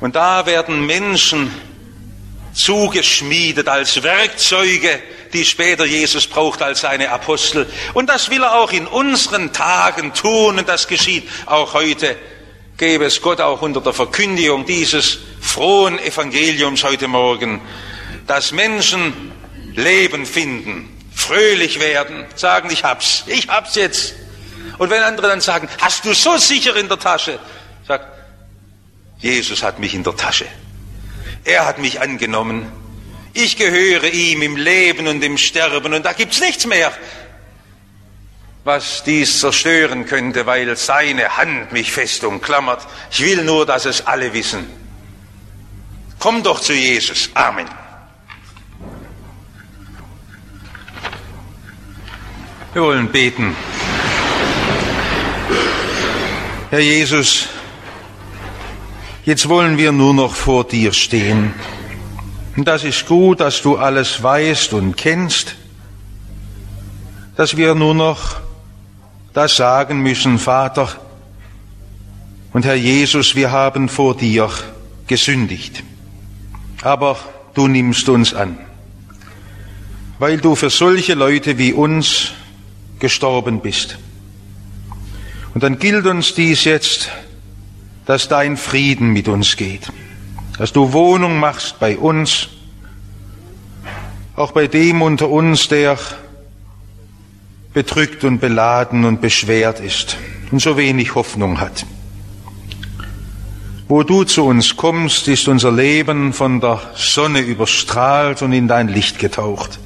Und 0.01 0.15
da 0.15 0.45
werden 0.45 0.85
Menschen 0.85 1.53
zugeschmiedet 2.53 3.69
als 3.69 4.03
Werkzeuge, 4.03 5.01
die 5.31 5.45
später 5.45 5.85
Jesus 5.85 6.27
braucht 6.27 6.61
als 6.61 6.81
seine 6.81 7.09
Apostel. 7.09 7.65
Und 7.93 8.09
das 8.09 8.29
will 8.29 8.43
er 8.43 8.55
auch 8.55 8.71
in 8.71 8.87
unseren 8.87 9.53
Tagen 9.53 10.13
tun 10.13 10.59
und 10.59 10.67
das 10.67 10.87
geschieht 10.87 11.29
auch 11.45 11.73
heute. 11.73 12.17
Gebe 12.77 13.05
es 13.05 13.21
Gott 13.21 13.39
auch 13.39 13.61
unter 13.61 13.79
der 13.79 13.93
Verkündigung 13.93 14.65
dieses 14.65 15.19
frohen 15.39 15.99
Evangeliums 15.99 16.83
heute 16.83 17.07
Morgen, 17.07 17.61
dass 18.27 18.51
Menschen 18.51 19.31
Leben 19.75 20.25
finden, 20.25 20.97
fröhlich 21.13 21.79
werden, 21.79 22.25
sagen, 22.35 22.69
ich 22.71 22.83
hab's, 22.83 23.23
ich 23.27 23.47
hab's 23.47 23.75
jetzt. 23.75 24.15
Und 24.79 24.89
wenn 24.89 25.03
andere 25.03 25.27
dann 25.27 25.41
sagen, 25.41 25.69
hast 25.79 26.03
du 26.05 26.13
so 26.13 26.37
sicher 26.37 26.75
in 26.75 26.89
der 26.89 26.99
Tasche, 26.99 27.39
sagt, 27.87 28.20
Jesus 29.21 29.63
hat 29.63 29.79
mich 29.79 29.93
in 29.93 30.03
der 30.03 30.15
Tasche. 30.15 30.45
Er 31.43 31.65
hat 31.65 31.79
mich 31.79 32.01
angenommen. 32.01 32.71
Ich 33.33 33.55
gehöre 33.55 34.05
ihm 34.05 34.41
im 34.41 34.57
Leben 34.57 35.07
und 35.07 35.23
im 35.23 35.37
Sterben 35.37 35.93
und 35.93 36.05
da 36.05 36.13
gibt's 36.13 36.41
nichts 36.41 36.65
mehr, 36.65 36.91
was 38.63 39.03
dies 39.03 39.39
zerstören 39.39 40.05
könnte, 40.05 40.45
weil 40.45 40.75
seine 40.75 41.37
Hand 41.37 41.71
mich 41.71 41.91
fest 41.91 42.23
umklammert. 42.23 42.85
Ich 43.09 43.21
will 43.21 43.43
nur, 43.43 43.65
dass 43.65 43.85
es 43.85 44.05
alle 44.05 44.33
wissen. 44.33 44.67
Komm 46.19 46.43
doch 46.43 46.59
zu 46.59 46.73
Jesus. 46.73 47.29
Amen. 47.33 47.67
Wir 52.73 52.81
wollen 52.83 53.11
beten. 53.11 53.55
Herr 56.69 56.79
Jesus, 56.79 57.49
Jetzt 59.23 59.47
wollen 59.47 59.77
wir 59.77 59.91
nur 59.91 60.15
noch 60.15 60.33
vor 60.33 60.63
dir 60.63 60.93
stehen. 60.93 61.53
Und 62.57 62.67
das 62.67 62.83
ist 62.83 63.05
gut, 63.05 63.39
dass 63.39 63.61
du 63.61 63.77
alles 63.77 64.23
weißt 64.23 64.73
und 64.73 64.97
kennst, 64.97 65.55
dass 67.35 67.55
wir 67.55 67.75
nur 67.75 67.93
noch 67.93 68.41
das 69.33 69.55
sagen 69.55 70.01
müssen, 70.01 70.39
Vater. 70.39 70.89
Und 72.51 72.65
Herr 72.65 72.75
Jesus, 72.75 73.35
wir 73.35 73.51
haben 73.51 73.89
vor 73.89 74.17
dir 74.17 74.49
gesündigt. 75.05 75.83
Aber 76.81 77.15
du 77.53 77.67
nimmst 77.67 78.09
uns 78.09 78.33
an, 78.33 78.57
weil 80.17 80.39
du 80.39 80.55
für 80.55 80.71
solche 80.71 81.13
Leute 81.13 81.59
wie 81.59 81.73
uns 81.73 82.31
gestorben 82.97 83.61
bist. 83.61 83.99
Und 85.53 85.61
dann 85.61 85.77
gilt 85.77 86.07
uns 86.07 86.33
dies 86.33 86.63
jetzt, 86.63 87.11
dass 88.05 88.27
dein 88.27 88.57
Frieden 88.57 89.11
mit 89.13 89.27
uns 89.27 89.55
geht, 89.55 89.91
dass 90.57 90.73
du 90.73 90.93
Wohnung 90.93 91.39
machst 91.39 91.79
bei 91.79 91.97
uns, 91.97 92.49
auch 94.35 94.51
bei 94.51 94.67
dem 94.67 95.01
unter 95.01 95.29
uns, 95.29 95.67
der 95.67 95.97
bedrückt 97.73 98.23
und 98.23 98.39
beladen 98.39 99.05
und 99.05 99.21
beschwert 99.21 99.79
ist 99.79 100.17
und 100.51 100.61
so 100.61 100.77
wenig 100.77 101.15
Hoffnung 101.15 101.59
hat. 101.59 101.85
Wo 103.87 104.03
du 104.03 104.23
zu 104.23 104.45
uns 104.45 104.77
kommst, 104.77 105.27
ist 105.27 105.47
unser 105.47 105.71
Leben 105.71 106.31
von 106.31 106.61
der 106.61 106.79
Sonne 106.95 107.39
überstrahlt 107.39 108.41
und 108.41 108.53
in 108.53 108.67
dein 108.67 108.87
Licht 108.87 109.19
getaucht. 109.19 109.79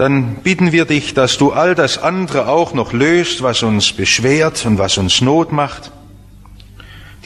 Dann 0.00 0.36
bitten 0.36 0.72
wir 0.72 0.86
dich, 0.86 1.12
dass 1.12 1.36
du 1.36 1.52
all 1.52 1.74
das 1.74 1.98
andere 1.98 2.48
auch 2.48 2.72
noch 2.72 2.94
löst, 2.94 3.42
was 3.42 3.62
uns 3.62 3.92
beschwert 3.92 4.64
und 4.64 4.78
was 4.78 4.96
uns 4.96 5.20
Not 5.20 5.52
macht. 5.52 5.92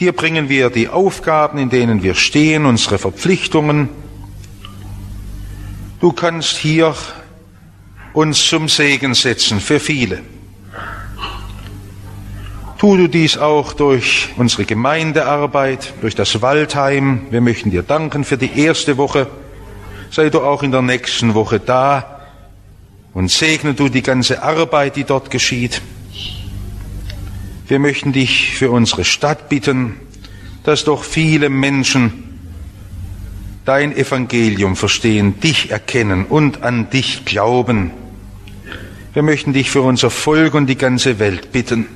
Dir 0.01 0.11
bringen 0.11 0.49
wir 0.49 0.69
die 0.69 0.89
Aufgaben, 0.89 1.57
in 1.57 1.69
denen 1.69 2.03
wir 2.03 2.15
stehen, 2.15 2.65
unsere 2.65 2.97
Verpflichtungen. 2.97 3.87
Du 6.01 6.11
kannst 6.11 6.57
hier 6.57 6.93
uns 8.11 8.45
zum 8.45 8.67
Segen 8.67 9.13
setzen 9.13 9.61
für 9.61 9.79
viele. 9.79 10.19
Tu 12.77 12.97
du 12.97 13.07
dies 13.07 13.37
auch 13.37 13.71
durch 13.71 14.33
unsere 14.35 14.65
Gemeindearbeit, 14.65 15.93
durch 16.01 16.15
das 16.15 16.41
Waldheim. 16.41 17.27
Wir 17.29 17.39
möchten 17.39 17.71
dir 17.71 17.83
danken 17.83 18.25
für 18.25 18.37
die 18.37 18.59
erste 18.59 18.97
Woche. 18.97 19.27
Sei 20.11 20.29
du 20.29 20.41
auch 20.41 20.61
in 20.61 20.71
der 20.71 20.81
nächsten 20.81 21.35
Woche 21.35 21.61
da 21.61 22.14
und 23.15 23.31
segne 23.31 23.73
du 23.73 23.89
die 23.89 24.03
ganze 24.03 24.43
Arbeit, 24.43 24.97
die 24.97 25.05
dort 25.05 25.31
geschieht. 25.31 25.81
Wir 27.67 27.79
möchten 27.79 28.11
dich 28.11 28.51
für 28.51 28.69
unsere 28.69 29.05
Stadt 29.05 29.49
bitten, 29.49 29.95
dass 30.63 30.83
doch 30.83 31.03
viele 31.03 31.49
Menschen 31.49 32.39
dein 33.63 33.95
Evangelium 33.95 34.75
verstehen, 34.75 35.39
dich 35.39 35.71
erkennen 35.71 36.25
und 36.25 36.61
an 36.61 36.89
dich 36.89 37.23
glauben. 37.25 37.91
Wir 39.13 39.23
möchten 39.23 39.53
dich 39.53 39.71
für 39.71 39.81
unser 39.81 40.09
Volk 40.09 40.53
und 40.53 40.67
die 40.67 40.77
ganze 40.77 41.17
Welt 41.17 41.53
bitten. 41.53 41.87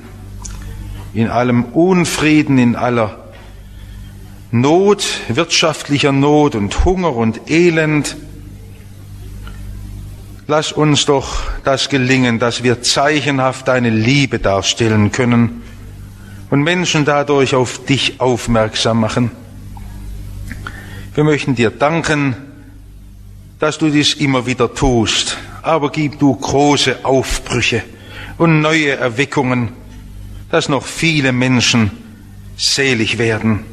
In 1.12 1.28
allem 1.28 1.64
Unfrieden, 1.64 2.56
in 2.56 2.76
aller 2.76 3.28
Not, 4.52 5.04
wirtschaftlicher 5.28 6.12
Not 6.12 6.54
und 6.54 6.84
Hunger 6.86 7.14
und 7.14 7.50
Elend, 7.50 8.16
lass 10.50 10.72
uns 10.72 11.06
doch 11.06 11.40
das 11.62 11.88
gelingen, 11.88 12.40
dass 12.40 12.64
wir 12.64 12.82
zeichenhaft 12.82 13.68
deine 13.68 13.88
Liebe 13.88 14.40
darstellen 14.40 15.12
können 15.12 15.62
und 16.50 16.62
Menschen 16.62 17.04
dadurch 17.04 17.54
auf 17.54 17.84
dich 17.84 18.20
aufmerksam 18.20 18.98
machen. 18.98 19.30
Wir 21.14 21.22
möchten 21.22 21.54
dir 21.54 21.70
danken, 21.70 22.34
dass 23.60 23.78
du 23.78 23.90
dies 23.90 24.14
immer 24.14 24.44
wieder 24.44 24.74
tust, 24.74 25.38
aber 25.62 25.92
gib 25.92 26.18
du 26.18 26.34
große 26.34 27.04
Aufbrüche 27.04 27.84
und 28.36 28.60
neue 28.60 28.96
Erweckungen, 28.96 29.68
dass 30.50 30.68
noch 30.68 30.84
viele 30.84 31.30
Menschen 31.30 31.92
selig 32.56 33.18
werden. 33.18 33.64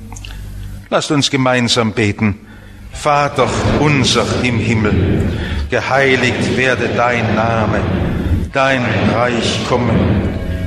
Lasst 0.92 1.10
uns 1.10 1.32
gemeinsam 1.32 1.94
beten. 1.94 2.46
Vater 2.99 3.47
unser 3.79 4.25
im 4.41 4.57
Himmel, 4.57 5.21
geheiligt 5.69 6.57
werde 6.57 6.89
dein 6.95 7.36
Name, 7.36 7.79
dein 8.51 8.83
Reich 9.13 9.60
komme, 9.69 9.93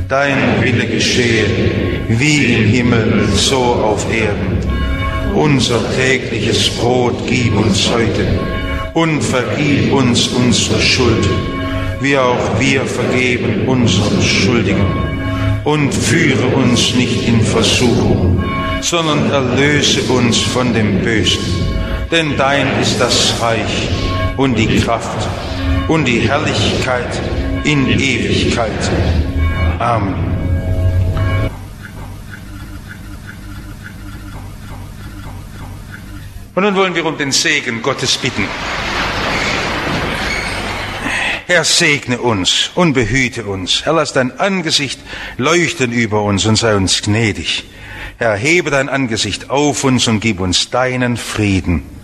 dein 0.08 0.62
Wille 0.62 0.86
geschehe, 0.86 1.46
wie 2.08 2.54
im 2.54 2.64
Himmel, 2.66 3.28
so 3.34 3.56
auf 3.56 4.06
Erden. 4.12 4.58
Unser 5.34 5.80
tägliches 5.96 6.70
Brot 6.70 7.16
gib 7.26 7.56
uns 7.56 7.90
heute 7.92 8.26
und 8.94 9.22
vergib 9.22 9.92
uns 9.92 10.28
unsere 10.28 10.80
Schuld, 10.80 11.28
wie 12.00 12.16
auch 12.16 12.60
wir 12.60 12.82
vergeben 12.86 13.66
unseren 13.66 14.22
Schuldigen. 14.22 14.86
Und 15.64 15.92
führe 15.92 16.46
uns 16.56 16.94
nicht 16.94 17.28
in 17.28 17.40
Versuchung, 17.42 18.42
sondern 18.80 19.30
erlöse 19.30 20.00
uns 20.10 20.38
von 20.38 20.72
dem 20.72 21.00
Bösen. 21.00 21.69
Denn 22.10 22.36
dein 22.36 22.66
ist 22.80 23.00
das 23.00 23.40
Reich 23.40 23.88
und 24.36 24.56
die 24.56 24.80
Kraft 24.80 25.28
und 25.86 26.06
die 26.06 26.20
Herrlichkeit 26.20 27.20
in 27.62 27.88
Ewigkeit. 27.88 28.90
Amen. 29.78 30.14
Und 36.56 36.64
nun 36.64 36.74
wollen 36.74 36.96
wir 36.96 37.06
um 37.06 37.16
den 37.16 37.30
Segen 37.30 37.80
Gottes 37.80 38.18
bitten. 38.18 38.44
Herr, 41.46 41.64
segne 41.64 42.20
uns 42.20 42.72
und 42.74 42.92
behüte 42.92 43.44
uns. 43.44 43.84
Herr, 43.84 43.92
lass 43.92 44.12
dein 44.12 44.38
Angesicht 44.38 45.00
leuchten 45.36 45.92
über 45.92 46.22
uns 46.22 46.44
und 46.44 46.56
sei 46.56 46.74
uns 46.74 47.02
gnädig. 47.02 47.64
Herr, 48.18 48.36
hebe 48.36 48.70
dein 48.70 48.88
Angesicht 48.88 49.48
auf 49.48 49.84
uns 49.84 50.08
und 50.08 50.20
gib 50.20 50.40
uns 50.40 50.70
deinen 50.70 51.16
Frieden. 51.16 51.99